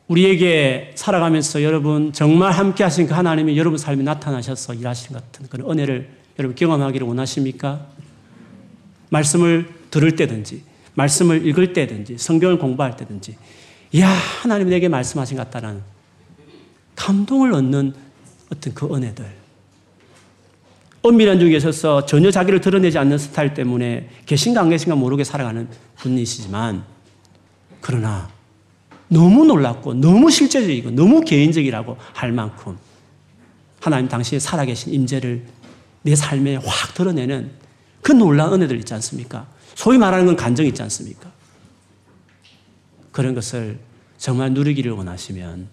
우리에게 0.08 0.92
살아가면서 0.96 1.62
여러분 1.62 2.12
정말 2.12 2.50
함께 2.50 2.82
하신 2.82 3.06
그 3.06 3.14
하나님이 3.14 3.56
여러분 3.56 3.78
삶에 3.78 4.02
나타나셔서 4.02 4.74
일하시는 4.74 5.20
같은 5.20 5.46
그런 5.48 5.70
은혜를 5.70 6.10
여러분 6.38 6.56
경험하기를 6.56 7.06
원하십니까? 7.06 7.86
말씀을 9.10 9.68
들을 9.90 10.16
때든지, 10.16 10.62
말씀을 10.94 11.46
읽을 11.46 11.72
때든지, 11.72 12.18
성경을 12.18 12.58
공부할 12.58 12.96
때든지, 12.96 13.36
야 13.98 14.08
하나님이 14.08 14.70
내게 14.70 14.88
말씀하신 14.88 15.36
것 15.36 15.50
같다는 15.50 15.82
감동을 16.96 17.52
얻는 17.52 17.94
어떤 18.52 18.74
그 18.74 18.94
은혜들. 18.94 19.24
은밀한 21.06 21.40
중에 21.40 21.56
있어서 21.56 22.04
전혀 22.04 22.30
자기를 22.30 22.60
드러내지 22.60 22.98
않는 22.98 23.16
스타일 23.16 23.54
때문에 23.54 24.10
계신가 24.26 24.60
안 24.60 24.68
계신가 24.68 24.96
모르게 24.96 25.24
살아가는 25.24 25.68
분이시지만, 25.96 26.84
그러나 27.80 28.28
너무 29.08 29.44
놀랍고 29.44 29.94
너무 29.94 30.30
실제적이고 30.30 30.90
너무 30.90 31.22
개인적이라고 31.22 31.96
할 32.12 32.32
만큼 32.32 32.76
하나님 33.80 34.08
당신의 34.08 34.40
살아계신 34.40 34.92
임재를 34.92 35.44
내 36.02 36.14
삶에 36.14 36.56
확 36.56 36.94
드러내는 36.94 37.50
그 38.02 38.12
놀라운 38.12 38.54
은혜들 38.54 38.76
있지 38.78 38.94
않습니까? 38.94 39.46
소위 39.74 39.98
말하는 39.98 40.26
건 40.26 40.36
간정 40.36 40.66
있지 40.66 40.82
않습니까? 40.82 41.30
그런 43.10 43.34
것을 43.34 43.78
정말 44.18 44.52
누리기를 44.52 44.92
원하시면 44.92 45.68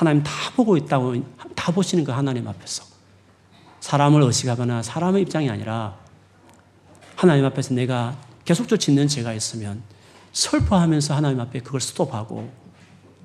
하나님 0.00 0.22
다 0.22 0.32
보고 0.56 0.78
있다고 0.78 1.14
다 1.54 1.70
보시는 1.70 2.04
그 2.04 2.10
하나님 2.10 2.48
앞에서. 2.48 2.84
사람을 3.80 4.22
의식하거나 4.22 4.82
사람의 4.82 5.20
입장이 5.20 5.50
아니라 5.50 5.94
하나님 7.16 7.44
앞에서 7.44 7.74
내가 7.74 8.16
계속적으로 8.46 8.78
짓는 8.78 9.08
죄가 9.08 9.34
있으면 9.34 9.82
슬퍼하면서 10.32 11.14
하나님 11.14 11.38
앞에 11.40 11.60
그걸 11.60 11.82
스톱하고 11.82 12.50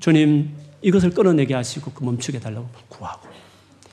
주님 0.02 0.54
이것을 0.82 1.12
끊어내게 1.12 1.54
하시고 1.54 1.92
그 1.94 2.04
멈추게 2.04 2.42
달라고 2.42 2.68
구하고 2.90 3.30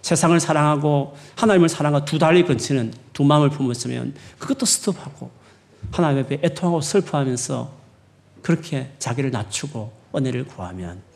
세상을 0.01 0.41
사랑하고 0.41 1.16
하나님을 1.37 1.68
사랑하고 1.68 2.05
두 2.05 2.18
달리 2.18 2.45
근치는 2.45 2.93
두 3.12 3.22
마음을 3.22 3.51
품었으면 3.51 4.16
그것도 4.41 4.66
스톱하고 4.66 5.30
하나님 5.93 6.24
앞에 6.24 6.41
애통하고 6.43 6.80
슬퍼하면서 6.80 7.72
그렇게 8.43 8.93
자기를 8.99 9.30
낮추고 9.30 9.93
은혜를 10.16 10.47
구하면 10.47 11.12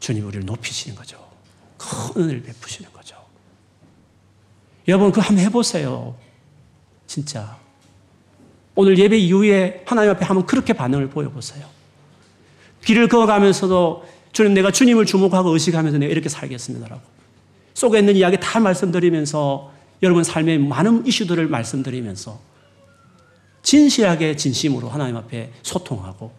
주님 0.00 0.26
우리를 0.26 0.44
높이시는 0.46 0.96
거죠. 0.96 1.28
큰 1.76 2.22
은혜를 2.22 2.42
베푸시는 2.42 2.92
거죠. 2.92 3.16
여러분 4.86 5.10
그거 5.10 5.22
한번 5.22 5.44
해보세요. 5.44 6.16
진짜. 7.06 7.58
오늘 8.74 8.98
예배 8.98 9.18
이후에 9.18 9.82
하나님 9.86 10.10
앞에 10.12 10.24
한번 10.24 10.46
그렇게 10.46 10.72
반응을 10.72 11.10
보여보세요. 11.10 11.66
길을 12.84 13.08
걸어가면서도 13.08 14.08
주님 14.32 14.54
내가 14.54 14.70
주님을 14.70 15.04
주목하고 15.04 15.50
의식하면서 15.50 15.98
내가 15.98 16.12
이렇게 16.12 16.28
살겠습니다라고. 16.28 17.02
속에 17.74 17.98
있는 17.98 18.16
이야기 18.16 18.38
다 18.40 18.60
말씀드리면서 18.60 19.72
여러분 20.02 20.22
삶의 20.24 20.58
많은 20.58 21.06
이슈들을 21.06 21.48
말씀드리면서 21.48 22.40
진실하게 23.62 24.36
진심으로 24.36 24.88
하나님 24.88 25.16
앞에 25.16 25.52
소통하고 25.62 26.32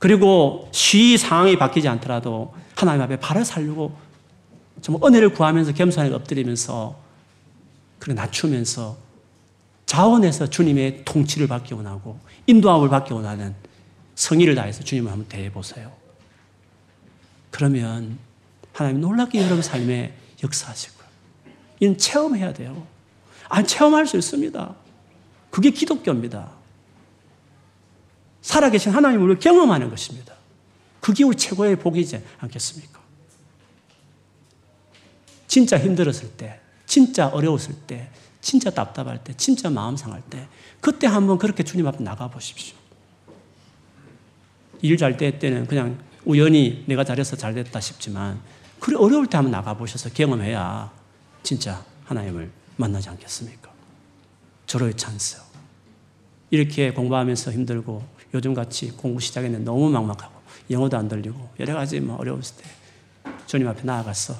그리고 0.00 0.68
시 0.72 1.18
상황이 1.18 1.56
바뀌지 1.56 1.86
않더라도 1.86 2.54
하나님 2.74 3.02
앞에 3.02 3.20
발을 3.20 3.44
살려고 3.44 3.94
정말 4.80 5.06
은혜를 5.06 5.34
구하면서 5.34 5.74
겸손하게 5.74 6.14
엎드리면서 6.14 6.98
그리고 7.98 8.18
낮추면서 8.18 8.96
자원해서 9.84 10.48
주님의 10.48 11.04
통치를 11.04 11.48
받기 11.48 11.74
원하고 11.74 12.18
인도함을 12.46 12.88
받기 12.88 13.12
원하는 13.12 13.54
성의를 14.14 14.54
다해서 14.54 14.82
주님을 14.82 15.12
한번 15.12 15.28
대해보세요. 15.28 15.92
그러면 17.50 18.18
하나님 18.72 19.02
놀랍게 19.02 19.42
여러분 19.42 19.60
삶에 19.60 20.14
역사하시고요. 20.42 21.06
이는 21.80 21.98
체험해야 21.98 22.54
돼요. 22.54 22.86
아, 23.50 23.62
체험할 23.62 24.06
수 24.06 24.16
있습니다. 24.16 24.74
그게 25.50 25.70
기독교입니다. 25.70 26.59
살아계신 28.42 28.92
하나님을 28.92 29.38
경험하는 29.38 29.90
것입니다. 29.90 30.34
그게 31.00 31.24
우리 31.24 31.36
최고의 31.36 31.76
복이지 31.76 32.22
않겠습니까? 32.38 33.00
진짜 35.46 35.78
힘들었을 35.78 36.30
때, 36.36 36.60
진짜 36.86 37.28
어려웠을 37.28 37.74
때, 37.86 38.10
진짜 38.40 38.70
답답할 38.70 39.22
때, 39.24 39.34
진짜 39.36 39.68
마음 39.68 39.96
상할 39.96 40.22
때, 40.22 40.46
그때 40.80 41.06
한번 41.06 41.38
그렇게 41.38 41.62
주님 41.62 41.86
앞에 41.86 42.02
나가 42.04 42.28
보십시오. 42.28 42.76
일잘될 44.82 45.38
때는 45.38 45.66
그냥 45.66 45.98
우연히 46.24 46.84
내가 46.86 47.04
잘해서 47.04 47.36
잘 47.36 47.54
됐다 47.54 47.80
싶지만, 47.80 48.40
그래 48.78 48.96
어려울 48.96 49.26
때 49.26 49.36
한번 49.36 49.50
나가 49.50 49.74
보셔서 49.74 50.08
경험해야 50.10 50.90
진짜 51.42 51.84
하나님을 52.04 52.50
만나지 52.76 53.08
않겠습니까? 53.10 53.70
절호의 54.66 54.96
찬스. 54.96 55.38
이렇게 56.50 56.92
공부하면서 56.92 57.52
힘들고 57.52 58.04
요즘 58.34 58.54
같이 58.54 58.90
공부 58.92 59.20
시작했는데 59.20 59.64
너무 59.64 59.90
막막하고 59.90 60.40
영어도 60.70 60.96
안 60.96 61.08
들리고 61.08 61.50
여러 61.58 61.74
가지 61.74 62.00
뭐 62.00 62.16
어려웠을 62.16 62.56
때 62.62 62.64
주님 63.46 63.66
앞에 63.68 63.82
나아가서 63.82 64.34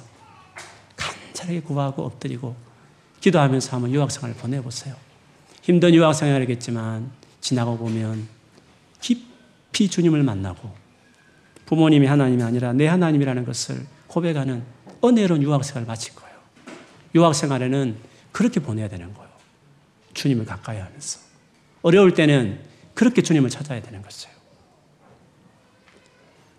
간절하게 0.95 1.61
구하고 1.61 2.05
엎드리고 2.05 2.55
기도하면서 3.19 3.75
한번 3.75 3.91
유학생활을 3.91 4.35
보내보세요. 4.35 4.95
힘든 5.61 5.93
유학생활이겠지만 5.93 7.11
지나고 7.39 7.77
보면 7.77 8.27
깊이 8.99 9.89
주님을 9.89 10.23
만나고 10.23 10.73
부모님이 11.65 12.07
하나님이 12.07 12.43
아니라 12.43 12.73
내 12.73 12.87
하나님이라는 12.87 13.45
것을 13.45 13.85
고백하는 14.07 14.63
은혜로운 15.03 15.41
유학생활을 15.41 15.87
마칠 15.87 16.15
거예요. 16.15 16.35
유학생활에는 17.15 17.97
그렇게 18.31 18.59
보내야 18.59 18.87
되는 18.87 19.13
거예요. 19.13 19.29
주님을 20.13 20.45
가까이 20.45 20.79
하면서. 20.79 21.19
어려울 21.81 22.13
때는 22.13 22.59
그렇게 23.01 23.23
주님을 23.23 23.49
찾아야 23.49 23.81
되는 23.81 23.99
것이에요. 24.03 24.35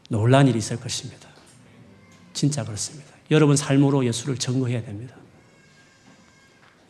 놀란 0.09 0.49
일이 0.49 0.59
있을 0.59 0.76
것입니다. 0.80 1.28
진짜 2.32 2.64
그렇습니다. 2.64 3.12
여러분 3.30 3.55
삶으로 3.55 4.05
예수를 4.05 4.36
증거해야 4.36 4.82
됩니다. 4.82 5.14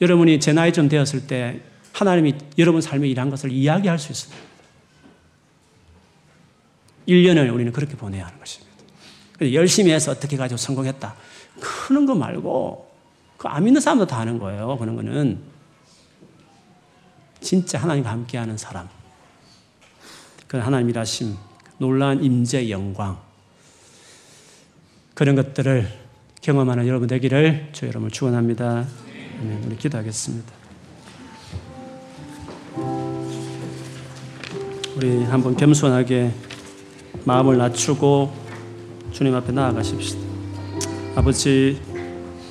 여러분이 0.00 0.40
제 0.40 0.54
나이 0.54 0.72
좀 0.72 0.88
되었을 0.88 1.26
때 1.26 1.60
하나님이 1.92 2.34
여러분 2.56 2.80
삶에 2.80 3.06
일한 3.06 3.28
것을 3.28 3.52
이야기할 3.52 3.98
수 3.98 4.10
있습니다. 4.12 4.42
1년을 7.06 7.52
우리는 7.52 7.72
그렇게 7.72 7.94
보내야 7.94 8.24
하는 8.24 8.38
것입니다. 8.38 8.72
열심히 9.52 9.92
해서 9.92 10.12
어떻게 10.12 10.38
가지고 10.38 10.56
성공했다. 10.56 11.14
그런 11.60 12.06
거 12.06 12.14
말고, 12.14 12.90
그안 13.36 13.64
믿는 13.64 13.82
사람도 13.82 14.06
다 14.06 14.18
하는 14.18 14.38
거예요. 14.38 14.78
그런 14.78 14.96
거는. 14.96 15.42
진짜 17.42 17.78
하나님과 17.78 18.10
함께하는 18.10 18.56
사람. 18.56 19.01
그 20.52 20.58
하나님 20.58 20.90
일하심, 20.90 21.34
놀라운 21.78 22.22
임재 22.22 22.68
영광. 22.68 23.16
그런 25.14 25.34
것들을 25.34 25.88
경험하는 26.42 26.86
여러분 26.86 27.08
되기를 27.08 27.70
주 27.72 27.86
여러분을 27.86 28.10
축원합니다. 28.10 28.84
우리 29.64 29.76
기도하겠습니다. 29.78 30.52
우리 34.94 35.24
한번 35.24 35.56
겸손하게 35.56 36.32
마음을 37.24 37.56
낮추고 37.56 38.30
주님 39.10 39.34
앞에 39.34 39.52
나아가십시다. 39.52 40.20
아버지, 41.16 41.80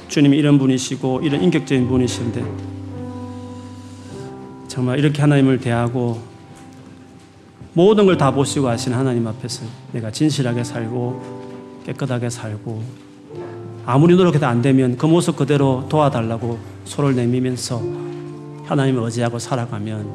주님이 0.08 0.40
이런 0.40 0.58
분이시고 0.58 1.22
이런 1.22 1.44
인격적인 1.44 1.88
분이신데 1.88 2.44
정말 4.70 4.98
이렇게 4.98 5.22
하나님을 5.22 5.60
대하고 5.60 6.31
모든 7.74 8.06
걸 8.06 8.18
다 8.18 8.32
보시고 8.32 8.68
하신 8.68 8.94
하나님 8.94 9.26
앞에서 9.28 9.64
내가 9.94 10.12
진실하게 10.12 10.64
살고 10.64 11.82
깨끗하게 11.86 12.30
살고 12.30 12.84
아무리 13.86 14.16
노력해도 14.16 14.46
안 14.46 14.62
되면 14.62 14.98
그 14.98 15.06
모습 15.06 15.38
그대로 15.38 15.86
도와달라고 15.90 16.60
소를 16.86 17.16
내미면서 17.16 17.82
하나님을 18.66 19.04
의지하고 19.04 19.40
살아가면 19.40 20.06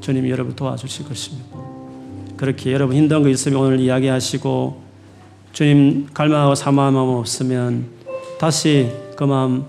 주님이 0.00 0.30
여러분 0.30 0.54
도와주실 0.54 1.06
것입니다. 1.08 1.46
그렇게 2.36 2.72
여러분 2.72 2.96
힘든 2.96 3.22
거 3.22 3.28
있으면 3.28 3.60
오늘 3.60 3.80
이야기하시고 3.80 4.82
주님 5.52 6.08
갈망하고 6.14 6.54
사모함 6.54 6.96
없으면 6.96 7.86
다시 8.38 8.90
그 9.16 9.24
마음 9.24 9.64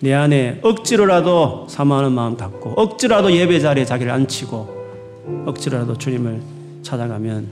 내 0.00 0.14
안에 0.14 0.60
억지로라도 0.62 1.66
사모하는 1.68 2.12
마음 2.12 2.36
갖고 2.36 2.70
억지로라도 2.76 3.32
예배 3.32 3.60
자리에 3.60 3.84
자기를 3.84 4.10
앉히고 4.12 5.44
억지로라도 5.46 5.96
주님을 5.98 6.57
찾아가면 6.82 7.46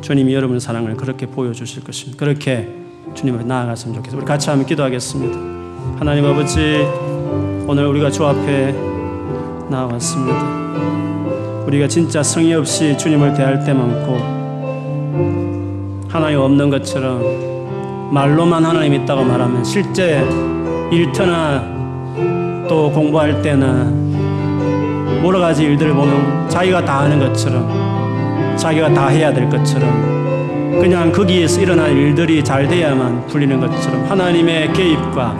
주님이 0.00 0.34
여러분의 0.34 0.60
사랑을 0.60 0.96
그렇게 0.96 1.26
보여주실 1.26 1.84
것입니다. 1.84 2.18
그렇게 2.18 2.68
주님 3.14 3.34
앞에 3.36 3.44
나아갔으면 3.44 3.96
좋겠습니다. 3.96 4.22
우리 4.22 4.26
같이 4.26 4.50
한번 4.50 4.66
기도하겠습니다. 4.66 5.38
하나님 5.98 6.24
아버지 6.26 6.84
오늘 7.66 7.86
우리가 7.86 8.10
주 8.10 8.24
앞에 8.26 8.72
나왔습니다. 9.70 10.62
우리가 11.66 11.86
진짜 11.88 12.22
성의 12.22 12.54
없이 12.54 12.96
주님을 12.98 13.34
대할 13.34 13.64
때 13.64 13.72
많고 13.72 14.42
하나님 16.08 16.40
없는 16.40 16.70
것처럼 16.70 18.12
말로만 18.12 18.64
하나님 18.64 18.94
있다고 18.94 19.24
말하면 19.24 19.64
실제 19.64 20.22
일터나 20.90 22.66
또 22.68 22.90
공부할 22.92 23.40
때나 23.40 24.01
여러 25.24 25.38
가지 25.38 25.62
일들을 25.62 25.94
보면 25.94 26.48
자기가 26.48 26.84
다 26.84 27.00
하는 27.00 27.18
것처럼 27.18 28.56
자기가 28.56 28.92
다 28.92 29.08
해야 29.08 29.32
될 29.32 29.48
것처럼 29.48 30.80
그냥 30.80 31.12
거기에서 31.12 31.60
일어난 31.60 31.96
일들이 31.96 32.42
잘 32.42 32.66
돼야만 32.66 33.26
풀리는 33.28 33.60
것처럼 33.60 34.04
하나님의 34.04 34.72
개입과 34.72 35.36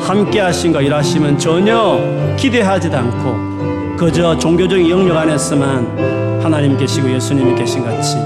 함께 0.00 0.40
하신과 0.40 0.82
일하시면 0.82 1.38
전혀 1.38 1.98
기대하지도 2.36 2.96
않고 2.96 3.96
그저 3.96 4.36
종교적인 4.36 4.90
영역 4.90 5.16
안에서만 5.16 6.40
하나님 6.42 6.76
계시고 6.76 7.10
예수님이 7.14 7.54
계신 7.54 7.84
같이 7.84 8.16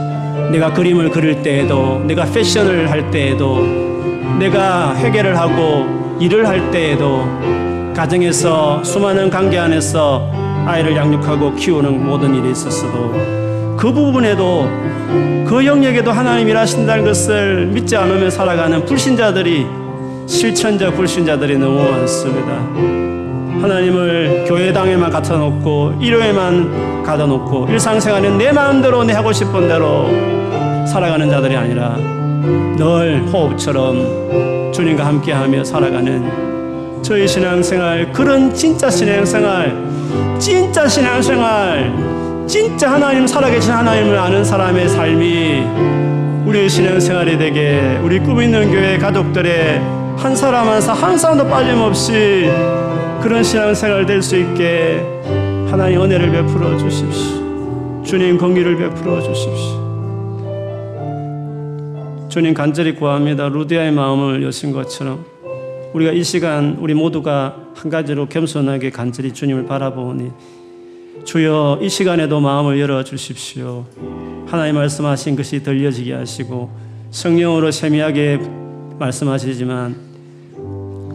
내가 0.51 0.73
그림을 0.73 1.11
그릴 1.11 1.43
때에도 1.43 2.03
내가 2.07 2.25
패션을 2.25 2.91
할 2.91 3.11
때에도 3.11 3.61
내가 4.39 4.97
회개를 4.97 5.37
하고 5.37 6.17
일을 6.19 6.47
할 6.47 6.71
때에도 6.71 7.25
가정에서 7.95 8.83
수많은 8.83 9.31
관계 9.31 9.59
안에서 9.59 10.46
아이를 10.67 10.97
양육하고 10.97 11.55
키우는 11.55 12.05
모든 12.05 12.35
일이 12.35 12.51
있었어도 12.51 13.13
그 13.77 13.93
부분에도 13.93 14.69
그 15.47 15.65
영역에도 15.65 16.11
하나님 16.11 16.49
일하신다는 16.49 17.05
것을 17.05 17.67
믿지 17.67 17.97
않으며 17.97 18.29
살아가는 18.29 18.85
불신자들이 18.85 19.65
실천적 20.27 20.97
불신자들이 20.97 21.57
너무 21.57 21.89
많습니다. 21.89 22.53
하나님을 23.63 24.45
교회당에만 24.49 25.11
갖다 25.11 25.37
놓고 25.37 25.95
일요일만 26.01 27.05
가다 27.05 27.27
놓고 27.27 27.69
일상생활은 27.71 28.37
내 28.37 28.51
마음대로 28.51 29.05
내 29.05 29.13
하고 29.13 29.33
싶은 29.33 29.69
대로 29.69 30.09
살아가는 30.87 31.31
자들이 31.31 31.57
아니라 31.57 31.97
늘 32.77 33.25
호흡처럼 33.33 34.73
주님과 34.73 35.07
함께하며 35.07 35.65
살아가는 35.65 37.03
저희 37.03 37.27
신앙생활 37.29 38.13
그런 38.13 38.53
진짜 38.53 38.91
신앙생활 38.91 39.96
진짜 40.39 40.87
신앙생활 40.89 41.93
진짜 42.47 42.93
하나님 42.93 43.27
살아계신 43.27 43.73
하나님을 43.73 44.17
아는 44.19 44.45
사람의 44.45 44.89
삶이 44.89 45.65
우리의 46.47 46.69
신앙생활이 46.69 47.39
되게 47.39 47.99
우리 48.03 48.21
꿈 48.21 48.41
있는 48.41 48.71
교회 48.71 48.97
가족들의 48.99 49.81
한 50.17 50.37
사람 50.37 50.69
한 50.69 50.81
사람 50.81 51.03
한 51.03 51.19
사람도 51.19 51.49
빠짐없이 51.49 52.49
그런 53.23 53.43
신앙생활 53.43 54.07
될 54.07 54.23
수 54.23 54.37
있게 54.37 55.03
하나님 55.71 56.03
은혜를 56.03 56.31
베풀어 56.31 56.77
주십시오. 56.79 58.03
주님 58.05 58.39
공의를 58.39 58.77
베풀어 58.77 59.21
주십시오. 59.21 59.85
주님 62.29 62.55
간절히 62.55 62.95
구합니다. 62.95 63.49
루디아의 63.49 63.91
마음을 63.93 64.43
여신 64.45 64.71
것처럼 64.73 65.25
우리가 65.95 66.13
이 66.13 66.23
시간 66.23 66.77
우리 66.81 66.95
모두가 66.95 67.57
한 67.75 67.91
가지로 67.91 68.27
겸손하게 68.27 68.91
간절히 68.91 69.33
주님을 69.33 69.67
바라보니 69.67 70.31
주여 71.25 71.81
이 71.83 71.89
시간에도 71.89 72.41
마음을 72.41 72.79
열어 72.79 73.03
주십시오. 73.03 73.85
하나님 74.47 74.77
말씀하신 74.77 75.35
것이 75.35 75.63
들려지게 75.63 76.13
하시고 76.13 76.71
성령으로 77.11 77.71
세미하게 77.73 78.41
말씀하시지만 78.99 79.97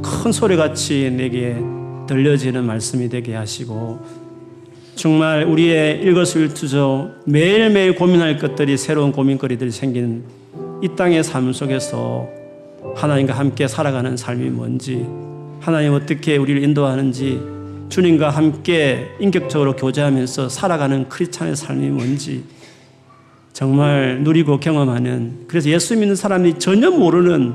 큰 0.04 0.32
소리같이 0.32 1.12
내게 1.16 1.56
들려지는 2.08 2.66
말씀이 2.66 3.08
되게 3.08 3.36
하시고 3.36 4.00
정말 4.96 5.46
우리의 5.46 6.02
일거수일투족 6.02 7.22
매일매일 7.26 7.96
고민할 7.96 8.38
것들이 8.38 8.78
새로운 8.78 9.12
고민거리들이 9.12 9.72
생긴 9.72 10.24
이 10.84 10.90
땅의 10.96 11.24
삶 11.24 11.54
속에서 11.54 12.41
하나님과 12.96 13.34
함께 13.34 13.68
살아가는 13.68 14.16
삶이 14.18 14.50
뭔지 14.50 15.06
하나님 15.60 15.94
어떻게 15.94 16.38
우리를 16.38 16.64
인도하는지 16.64 17.42
주님과 17.90 18.30
함께 18.30 19.10
인격적으로 19.20 19.76
교제하면서 19.76 20.50
살아가는 20.50 21.10
크리스찬의 21.10 21.56
삶이 21.56 21.90
뭔지 21.90 22.44
정말 23.54 24.22
누리고 24.24 24.60
경험하는 24.60 25.46
그래서 25.48 25.70
예수 25.70 25.96
믿는 25.98 26.16
사람이 26.16 26.58
전혀 26.60 26.90
모르는 26.90 27.54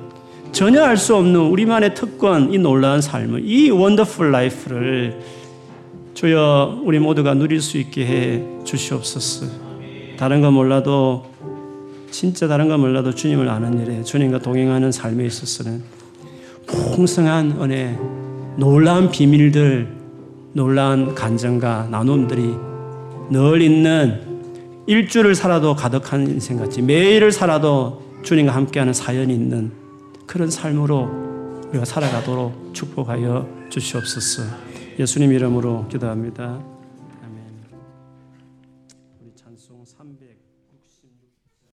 전혀 0.52 0.82
알 0.84 0.96
수 0.96 1.16
없는 1.16 1.38
우리만의 1.38 1.94
특권 1.94 2.52
이 2.52 2.58
놀라운 2.58 3.00
삶을 3.00 3.42
이 3.44 3.70
wonderful 3.70 4.30
life를 4.30 5.20
주여 6.14 6.80
우리 6.84 6.98
모두가 6.98 7.34
누릴 7.34 7.60
수 7.60 7.76
있게 7.76 8.06
해 8.06 8.42
주시옵소서. 8.64 9.46
다른 10.16 10.40
거 10.40 10.50
몰라도 10.50 11.26
진짜 12.18 12.48
다른 12.48 12.66
거 12.70 12.78
몰라도 12.78 13.14
주님을 13.14 13.46
아는 13.46 13.78
일에 13.78 14.02
주님과 14.02 14.38
동행하는 14.38 14.90
삶에 14.90 15.26
있어서는 15.26 15.82
풍성한 16.66 17.58
은혜, 17.60 17.94
놀라운 18.56 19.10
비밀들, 19.10 19.86
놀라운 20.54 21.14
간정과 21.14 21.88
나눔들이 21.90 22.54
늘 23.28 23.60
있는 23.60 24.22
일주를 24.86 25.34
살아도 25.34 25.76
가득한 25.76 26.26
인생 26.26 26.56
같이 26.56 26.80
매일을 26.80 27.32
살아도 27.32 28.00
주님과 28.22 28.54
함께하는 28.54 28.94
사연이 28.94 29.34
있는 29.34 29.72
그런 30.24 30.48
삶으로 30.48 31.10
우리가 31.68 31.84
살아가도록 31.84 32.70
축복하여 32.72 33.46
주시옵소서. 33.68 34.42
예수님 34.98 35.34
이름으로 35.34 35.86
기도합니다. 35.88 36.75